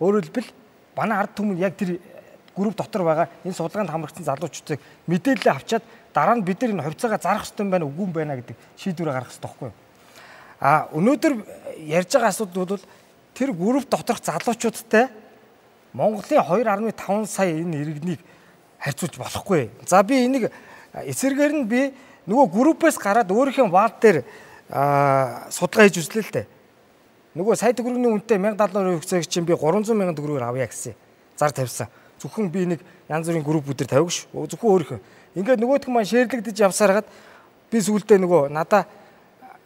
[0.00, 0.50] Өөрөөр хэлбэл
[0.96, 2.00] манай ард түмэн яг тэр
[2.56, 5.84] групп дотор байгаа энэ судалгаанд хамрагдсан залуучуудыг мэдээлэл авчаад
[6.14, 9.32] дараа нь бид нар энэ хувьцаагаа зарах хэрэгтэй байна үгүй юм байна гэдэг шийдвэрээ гаргах
[9.32, 9.76] хэрэгтэй байхгүй юу?
[10.62, 11.32] А өнөөдөр
[11.90, 12.84] ярьж байгаа асуудал бол
[13.34, 15.08] тэр групп доторх залуучуудтай
[15.92, 16.40] Монголын
[16.92, 18.20] 2.5 сая энэ иргэнийг
[18.78, 19.70] харьцуулж болохгүй.
[19.86, 20.52] За би энийг
[20.94, 21.92] эсэргээр нь би
[22.28, 24.18] нөгөө группээс гараад өөрийнхөө ваад дээр
[25.52, 26.46] судалгаа хийж үзлээ л дээ.
[27.36, 30.94] Нөгөө сая төгрөгийн үнэтэй 1070 хувьцааг чинь би 300 сая төгрөгөөр авъя гэсэн.
[31.36, 31.88] Зар тавьсан.
[32.20, 35.00] Зөвхөн би нэг янз бүрийн группүүдээр тавьж зөвхөн өөрийнхөө
[35.36, 37.06] Ингээд нөгөөх нь маань шеэрлэгдэж явсараад
[37.72, 38.84] би сүулдэ нөгөө надаа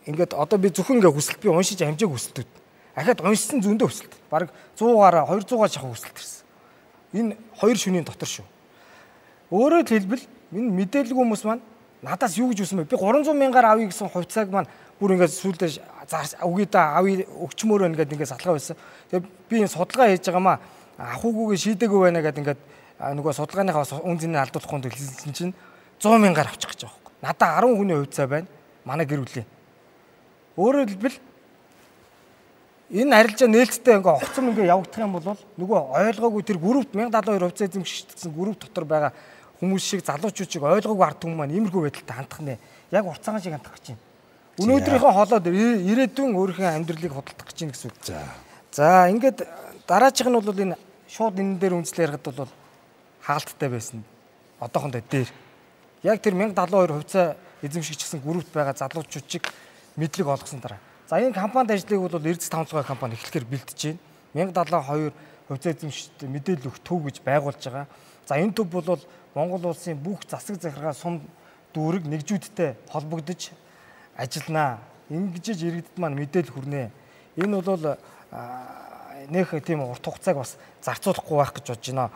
[0.07, 2.51] ингээд одоо би зөвхөн ингээ хүсэлт би уншиж амжааг хүсэлтүүд.
[2.95, 4.15] Ахаад уншсан зөндөө хүсэлт.
[4.31, 6.47] Бараг 100-аараа 200-аар шахах хүсэлт ирсэн.
[7.19, 8.47] Энэ хоёр шөнийн дотор шүү.
[9.51, 11.63] Өөрөөр хэлбэл энэ мэдээлэл хүмүүс маань
[12.03, 12.95] надаас юу гэж үсэн бэ?
[12.95, 14.71] Би 300 мянгаар авъя гэсэн хувьцааг маань
[15.03, 15.67] бүр ингээд сүулдэ
[16.47, 18.77] үгүй да авъя өгчмөр байна гэдэг ингээд салгаа байсан.
[19.11, 20.57] Тэгээ би энэ судалгаа хийж байгаамаа
[20.99, 22.61] ах уугүйгээ шийдээгүй байна гэдэг ингээд
[23.01, 25.55] нөгөө судалгааныхаа үн цэнийг алдуулах хүнд хэлсэн чинь
[26.01, 27.13] 100 мянгаар авчих гэж байгаа байхгүй.
[27.21, 28.49] Надаа 10 хүний хувьцаа байна.
[28.85, 29.47] Манай гэр бүлийн.
[30.57, 31.19] Өөрөөр хэлбэл
[32.97, 37.69] энэ арилжаа нээлттэй ингээ огцом ингээ явагдах юм бол нөгөө ойлгоогүй тэр группт 1072 хувьцаа
[37.69, 39.13] эзэмшигдсэн групп дотор байгаа
[39.61, 42.57] хүмүүс шиг залуучууд шиг ойлгоогүй ард түмэн маань иймэрхүү байдалтай хандах нэ.
[42.93, 44.05] Яг урцаагаан шиг хандах гэж байна.
[44.57, 47.97] Өнөөдрийнхөө хоолоод ирээдүйн өөрийнхөө амьдралыг худалдах гэж байна гэсэн үг.
[48.07, 48.21] За.
[48.73, 49.45] За ингээд
[49.89, 50.77] дараачих нь бол энэ
[51.09, 52.53] шууд энэ дээр үнслээ ярихад бол
[53.27, 54.05] хаалттай байсан.
[54.61, 55.29] Одоохондоо дээр.
[56.03, 59.51] Яг тэр 1072 хувьцаа эзэмшигчсэн группт байгаа залуучуудыг
[59.97, 60.79] мэдлэг олгосон дараа.
[61.11, 63.99] За энэ компанид ажлыг бол Эрдэс тавцгой компани эхлэхээр бэлдэж
[64.35, 64.53] байна.
[64.55, 65.13] 1072
[65.49, 67.87] хувьцаа эзэмшигчд мэдээлэл өгөх төв гэж байгуулж байгаа.
[68.27, 69.01] За энэ төв бол
[69.35, 71.21] Монгол улсын бүх засаг захиргаа сум
[71.75, 73.51] дүүрэг нэгжүүдтэй холбогдож
[74.17, 74.79] ажилланаа.
[75.11, 76.91] Ингэж иргэдэд маань мэдээлэл хүрнэ.
[77.37, 77.99] Энэ бол
[79.29, 82.11] нөх тийм урт хугацааг бас зарцуулахгүй байх гэж бодож байна.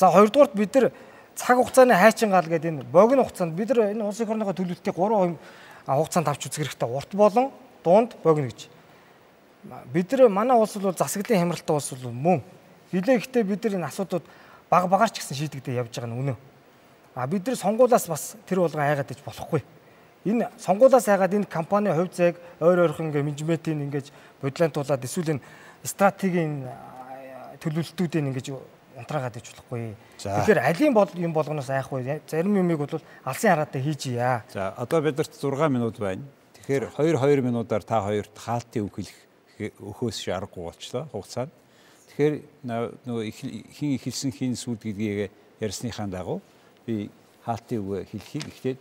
[0.00, 0.92] За хоёрдугаарт бид нар
[1.36, 5.36] цаг хугацааны хайчин гал гэдэг энэ богино хугацаанд бид нар энэ улсын орныхоо төлөвлөлтийг 3
[5.84, 6.88] хугацаанд авч үзэх хэрэгтэй.
[6.88, 7.52] Урт болон
[7.84, 8.72] дунд богино гэж.
[9.92, 12.40] Бид нар манай улс бол засаглалын хямралтай улс бол мөн.
[12.92, 14.24] Гэлээ ихтэй бид нар энэ асуудлууд
[14.72, 16.36] баг багаар ч гэсэн шийдэгдээ явж байгаа нь үнэн.
[17.14, 19.60] А бид нар сонгуулаас бас тэр болгон айгаад иж болохгүй.
[20.24, 24.08] Энэ сонгуулаас айгаад энэ компани хувь зайг ойр ойрхон ингээ менежментийн ингэж
[24.40, 25.44] бодлоонтуулаад эсвэл энэ
[25.84, 26.64] стратегийн
[27.60, 29.96] төлөвлөлтүүдийг ингэж унтраагаад иж болохгүй.
[30.20, 32.20] Тэгэхээр алийн бол юм болгоноос айхгүй.
[32.28, 34.44] Зарим юмыг бол алсын хараатай хийжийя.
[34.52, 36.22] За одоо бидэрт 6 минут байна.
[36.60, 39.18] Тэгэхээр 2 2 минутаар та хоёрт хаалтын үг хэлэх
[39.80, 41.52] өхөөс аргагүй болчлоо хугацаанд.
[42.12, 42.34] Тэгэхээр
[43.08, 43.24] нөгөө
[43.72, 46.40] хин ихэлсэн хин сүд гэдгийг ярьсныхаа дагуу
[46.86, 47.10] би
[47.44, 48.74] хаалтын үг хэлхийг ихтэй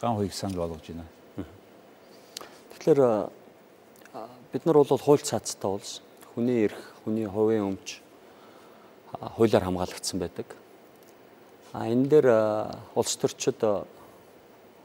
[0.00, 1.04] ган хоёг санд болгож байна.
[2.76, 3.00] Тэгэхээр
[4.52, 6.02] бид нар бол хууль цаацтай улс.
[6.34, 8.03] Хүний эрх, хүний хувийн өмч
[9.36, 10.46] хуулиар хамгаалагдсан байдаг.
[11.72, 12.28] А энэ дээр
[12.94, 13.64] улс төрчид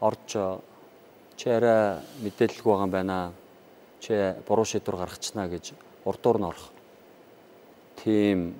[0.02, 0.30] орж
[1.36, 3.32] чи арай мэдээлэлгүй байгаа юм байна.
[4.00, 4.14] Чи
[4.48, 5.74] буруу шийдвэр гаргачна гэж
[6.06, 6.72] урдуур нь орох.
[8.04, 8.56] Тийм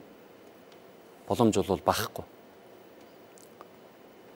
[1.28, 2.26] боломж бол багхгүй.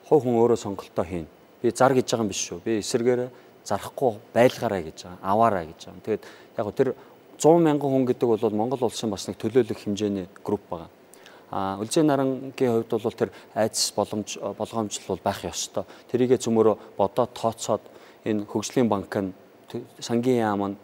[0.08, 1.28] Хов хүн өөрөө сонголтоо хийн.
[1.62, 2.60] Би зар гэж байгаа юм биш шүү.
[2.64, 3.28] Би эсэргээр
[3.64, 5.18] зарахгүй байлгаарай гэж байгаа.
[5.22, 6.04] Аваарай гэж байгаа.
[6.04, 6.24] Тэгээд
[6.58, 6.88] яг тэр
[7.38, 10.88] 100 мянган хүн гэдэг бол Монгол улсын бас нэг төлөөлөх хэмжээний групп байгаа.
[11.54, 15.86] Үлзий нарангийн хувьд бол тэр айдас боломж болгоомжл бол байх ёстой.
[16.10, 17.82] Тэрийгэ цөмөрө бодоод тооцоод
[18.26, 19.30] энэ хөгжлийн банк нь
[20.02, 20.76] сангийн яам нь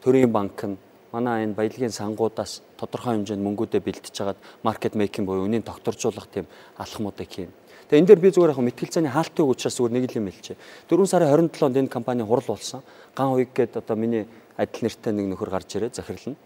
[0.00, 0.80] төрийн банк нь
[1.12, 6.48] манай энэ баялагын сангуудаас тодорхой хэмжээнд мөнгүүдээ бэлтэж хагаад маркет мейкинг буюу үнийн тогтворжуулах тийм
[6.80, 7.52] алхмуудыг хийн.
[7.92, 10.56] Тэгээ энэ дээр би зүгээр яг мэтгэл цааны хаалттай учраас зүгээр нэг л юм хэлчихэ.
[10.88, 12.80] 4 сарын 27-нд энэ компани хурал болсон.
[13.12, 14.24] Ган уяг гээд одоо миний
[14.56, 16.40] адил нэртэй нэг нөхөр гарч ирээд захирлна.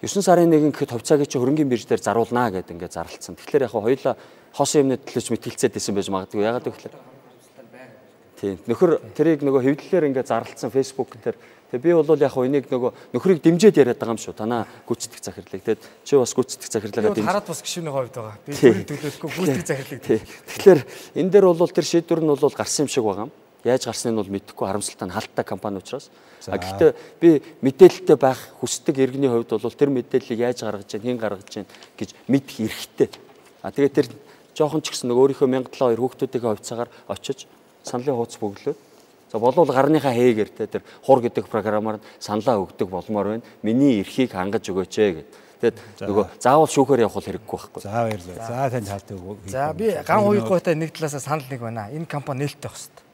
[0.00, 3.36] 9 сарын 1 гэхэд хувьцаагийн чи хөрөнгөний бирж дээр заруулнаа гэдэг ингээд зарлцсан.
[3.36, 4.16] Тэгэхээр яг хоёулаа
[4.56, 6.40] хоосон юмны төлөж мэтгэлцээд исэн байж магадгүй.
[6.40, 6.88] Ягаад гэвэл
[8.40, 8.56] Тийм.
[8.64, 11.36] Нөхөр тэрийг нөгөө хэвлэлээр ингээд зарлцсан Facebook дээр
[11.70, 14.34] Тэгээ би бол яг энийг нөгөө нөхрийг дэмжиж яриад байгаа юм шүү.
[14.34, 15.62] Танаа гүйцэтгэх захирлыг.
[15.62, 17.30] Тэгээд чи бас гүйцэтгэх захирлагаа дэмжиж.
[17.30, 18.34] Хараад бас гişүний хувьд байгаа.
[18.42, 20.02] Би төрийн төлөвлөхгүй гүйцэтгэх захирлыг.
[20.02, 20.80] Тэгэхээр
[21.14, 23.32] энэ дээр бол тэр шийдвэр нь бол гарсан юм шиг байгаа юм.
[23.64, 26.10] Яаж гарсныг нь бол мэдэхгүй харамсалтай нь халттай компани учраас.
[26.48, 26.90] А гэхдээ
[27.20, 31.68] би мэдээлэлтэй байх хүсдэг иргэний хувьд бол тэр мэдээллийг яаж гаргаж чинь, хэн гаргаж чинь
[32.00, 33.08] гэж мэдэх эрхтэй.
[33.60, 34.06] А тэгээд тэр
[34.56, 37.44] жоохон ч гэсэн нөгөө өөрийнхөө 1702 хүүхдүүдийн хувьцаагаар очиж
[37.84, 38.78] саналын хуудас бөглөөд
[39.30, 43.46] За болвол гарныхаа хээгээр те тэр хур гэдэг програмаар саналаа өгдөг болмоор байна.
[43.62, 45.28] Миний эрхийг хангаж өгөөч ээ гэд.
[45.60, 47.82] Тэгэд нөгөө заавал шүүхээр явах хэрэггүй байхгүй.
[47.84, 48.48] За баярлалаа.
[48.50, 49.36] За тань таатай өгөө.
[49.46, 51.86] За би ган хуйгуутай нэг талаасаа санал нэг байна.
[51.94, 53.09] Энэ компани нээлттэй байх хэрэгтэй.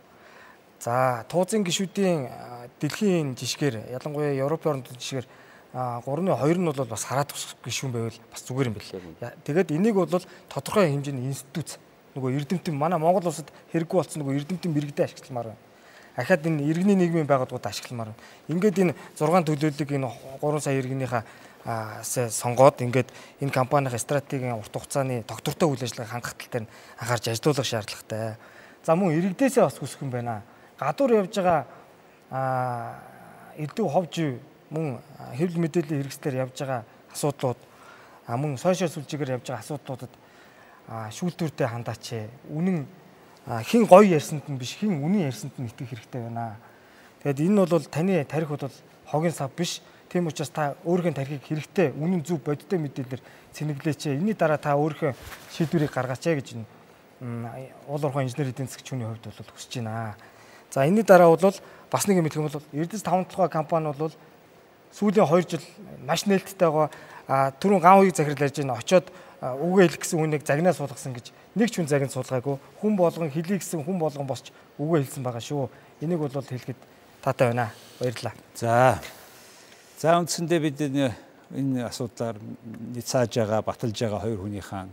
[0.86, 2.30] За туузын гişүүдийн
[2.78, 5.26] дэлхийн жишгээр ялангуяа Европын орнууд жишгээр
[5.74, 7.34] 3-ны 2 нь бол бас хараад
[7.66, 8.94] гişүүн байвал бас зүгээр юм бэл.
[9.42, 11.82] Тэгээд энийг бол тодорхой хэмжээний институт
[12.14, 15.64] нөгөө эрдэмтэн манай Монгол улсад хэрэггүй болсон нөгөө эрдэмтэн мэрэгдээ ашигламаар байна
[16.16, 18.22] ахаад энэ иргэний нийгмийн байгууллагууд ашигламаар байна.
[18.46, 20.08] Ингээд энэ 6 төлөөллөг энэ
[20.38, 21.22] 3 сая иргэнийхээ
[22.30, 23.10] сонгоод ингээд
[23.42, 26.66] энэ компанийн стратегийн урт хугацааны тогтвортой үйл ажиллагааг хангах тал дээр
[27.02, 28.38] анхаарч ажилуулах шаардлагатай.
[28.86, 30.40] За мөн иргэдээсээ бас хүсэх юм байна.
[30.78, 31.64] Гадуур явж байгаа
[33.56, 34.36] элдв ховж
[34.70, 35.00] мөн
[35.38, 37.60] хэвлэл мэдээллийн хэрэгслэр явж байгаа асуудлууд
[38.28, 40.12] мөн сошиал сүлжээгээр явж байгаа асуудлуудад
[40.86, 42.28] шүүлтүүртэй хандаач.
[42.52, 42.84] Үнэн
[43.64, 46.60] хин гоё ярьсанд нь биш хин үнэн ярьсанд нь итгэх хэрэгтэй байна.
[47.22, 48.68] Тэгэд энэ бол таны тарих бол
[49.06, 49.80] хогийн сав биш.
[50.12, 53.22] Тийм учраас та өөрийнхөө тарихыг хэрэгтэй үнэн зөв бодиттой мэдээлэлээр
[53.54, 54.12] цэнэглээч.
[54.12, 55.14] Энийний дараа та өөрийнхөө
[55.56, 56.62] шийдвэрийг гаргаач гэж
[57.88, 60.14] уул уурхай инженер эдийн засгийн хувьд бол хүсэж байна.
[60.76, 64.12] За энэний дараа бол бас нэг юм хэлэх юм бол Эрдэс 5 толгой компани бол
[64.92, 65.64] сүүлийн 2 жил
[66.04, 66.92] маш нээлттэй байгаа.
[67.56, 68.76] Түрүүн ган уяг захирал ярьж байна.
[68.76, 69.08] Очоод
[69.40, 72.60] үгээ хэлэх гэсэн үнийг загнаа суулгасан гэж нэг ч хүн загнаа суулгаагүй.
[72.84, 75.72] Хүн болгон хэлий гэсэн хүн болгон босч үгээ хэлсэн байгаа шүү.
[76.04, 76.76] Энийг бол хэлэхэд
[77.24, 77.72] таатай байна.
[77.96, 78.36] Баярлалаа.
[78.52, 79.00] За.
[79.96, 82.36] За үндсэндээ бид энэ асуудлаар
[83.00, 84.84] цааж байгаа, баталж байгаа хоёр хүнийхээ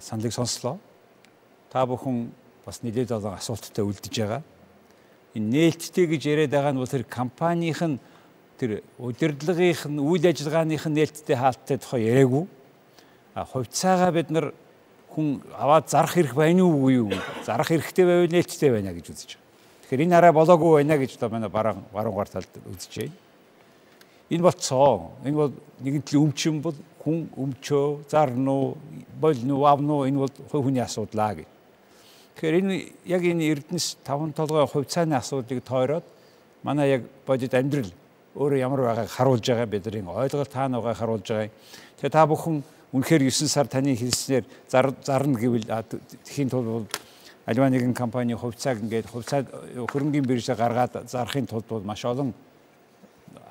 [0.00, 0.80] саналыг сонслоо.
[1.68, 2.32] Та бүхэн
[2.64, 4.40] бас нэлээд олон асуулттай үлдэж байгаа.
[5.36, 8.00] Энэ нээлттэй гэж яриад байгаа нь бол тэр компанийн
[8.58, 12.46] тэр удирдлагынх нь үйл ажиллагааных нь нээлттэй хаалттай тухай яриаггүй
[13.34, 14.52] хувьцаагаа бид нар
[15.12, 17.10] хүн аваад зарах хэрэг байна уу үгүй юу?
[17.44, 19.40] Зарах хэрэгтэй байвал нээлттэй байна гэж үзэж байгаа.
[19.82, 23.16] Тэгэхээр энэ арай болоогүй байна гэж одоо манай баруун баруунгаар талд үзэж байна.
[24.32, 25.12] Энэ болцоо.
[25.24, 28.76] Энэ бол нэгэн төрлийн өмчөн бол хүн өмчөө, зарна уу,
[29.20, 31.48] болно уу, авна уу энэ бол хувь хүний асуудлаа гэж.
[32.36, 32.76] Тэгэхээр энэ
[33.06, 36.04] яг энэ Эрдэнэс таван толгой хувьцааны асуудлыг тойроод
[36.62, 37.90] манай яг бодит амьдрал
[38.34, 41.50] өөрөө ямар байгааг харуулж байгаа бидний ойлголт таана байгааг харуулж байгаа.
[42.00, 42.62] Тэгээ та бүхэн
[42.92, 45.64] Үнэхээр 9 сар таны хэлснээр зарна гэвэл
[46.28, 46.92] тэхийн тулд
[47.48, 49.48] альва нэгэн компани хувьцааг ингээд хувьцаа
[49.88, 52.36] хөрөнгөний биржээ гаргаад зарахын тулд бол маш олон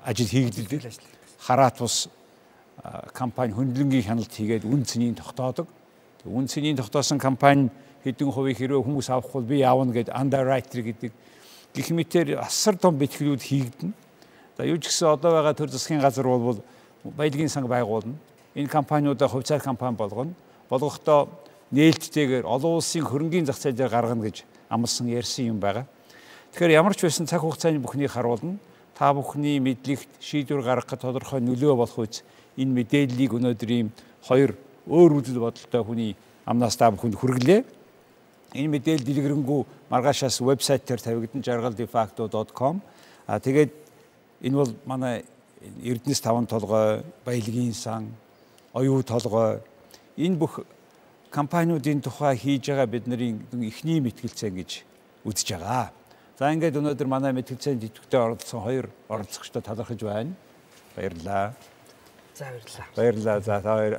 [0.06, 0.94] ажил хийгдэлдэг.
[1.42, 2.06] Хараат бус
[3.18, 5.66] компани хөндлөнгийн хяналт хийгээд үн цэнийг тогтоодог.
[6.22, 7.74] Үн цэнийг тогтоосон компани
[8.04, 11.12] хэдэн хувийг хэрвээ хүмүүс авах бол би явна гэд underwriter гэдэг
[11.74, 13.94] гэх мэтээр асар том бэтгэлүүд хийгдэнэ.
[14.58, 16.60] За юу ч гэсэн одоо байгаа төр засгийн газар бол
[17.04, 18.18] баялагын санг байгуулна
[18.56, 20.34] энэ компаниудаа хувьцаар компани болгоно.
[20.70, 21.30] Болгохдоо
[21.72, 25.88] нээлттэйгээр олон улсын хөрөнгөний зах зээл дээр гаргана гэж амласан ярьсан юм байгаа.
[26.52, 28.60] Тэгэхээр ямар ч байсан цаг хугацааны бүхнийг харуулна.
[28.96, 32.24] Та бүхний мэдлэгт шийдвэр гаргахад тодорхой нөлөө болох үс
[32.60, 33.90] энэ мэдээллийг өнөөдөр ийм
[34.28, 34.56] хоёр
[34.88, 36.12] өөр үзэл бодолтой хүний
[36.46, 37.81] амнаас та бүхэнд хүргэлээ.
[38.54, 42.82] Энэ мэдээлэл дэлгэрэнгүй маргаашаас вебсайт дээр тавигдан jargaldefacto.com.
[43.28, 43.72] А тэгээд
[44.44, 45.24] энэ бол манай
[45.62, 48.12] Эрдэнэс таван толгой, баялагын сан,
[48.74, 49.62] оюу толгой
[50.18, 50.66] энэ бүх
[51.32, 53.40] компаниудын тухай хийж байгаа бидний
[53.72, 54.72] эхний мэтгэлцээ гэж
[55.24, 55.94] үзэж байгаа.
[56.36, 60.36] За ингээд өнөөдөр манай мэтгэлцээнд идэвхтэй оролцсон хоёр оролцогчдод талархаж байна.
[60.96, 61.54] Баярлалаа.
[62.36, 62.88] За баярлалаа.
[62.96, 63.40] Баярлалаа.
[63.42, 63.94] За та хоёр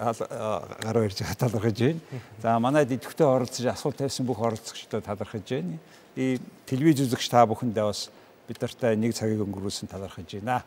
[0.82, 2.00] гараа ирж байгаа талархаж байна.
[2.40, 5.78] За манайд идэвхтэй оролцож асуулт тавьсан бүх оролцогчдод талархаж байна.
[6.16, 8.10] И телевиз үзэгч та бүхэндээ бас
[8.48, 10.62] бид нартай нэг цагийг өнгөрүүлсэн талархаж байна.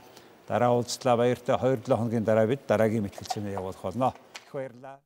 [0.48, 4.14] Дараа уулзлаа баяртай 2-7 хоногийн дараа бид дараагийн мэтгэлцээний явуулах болно.
[4.46, 5.05] Их баярлалаа.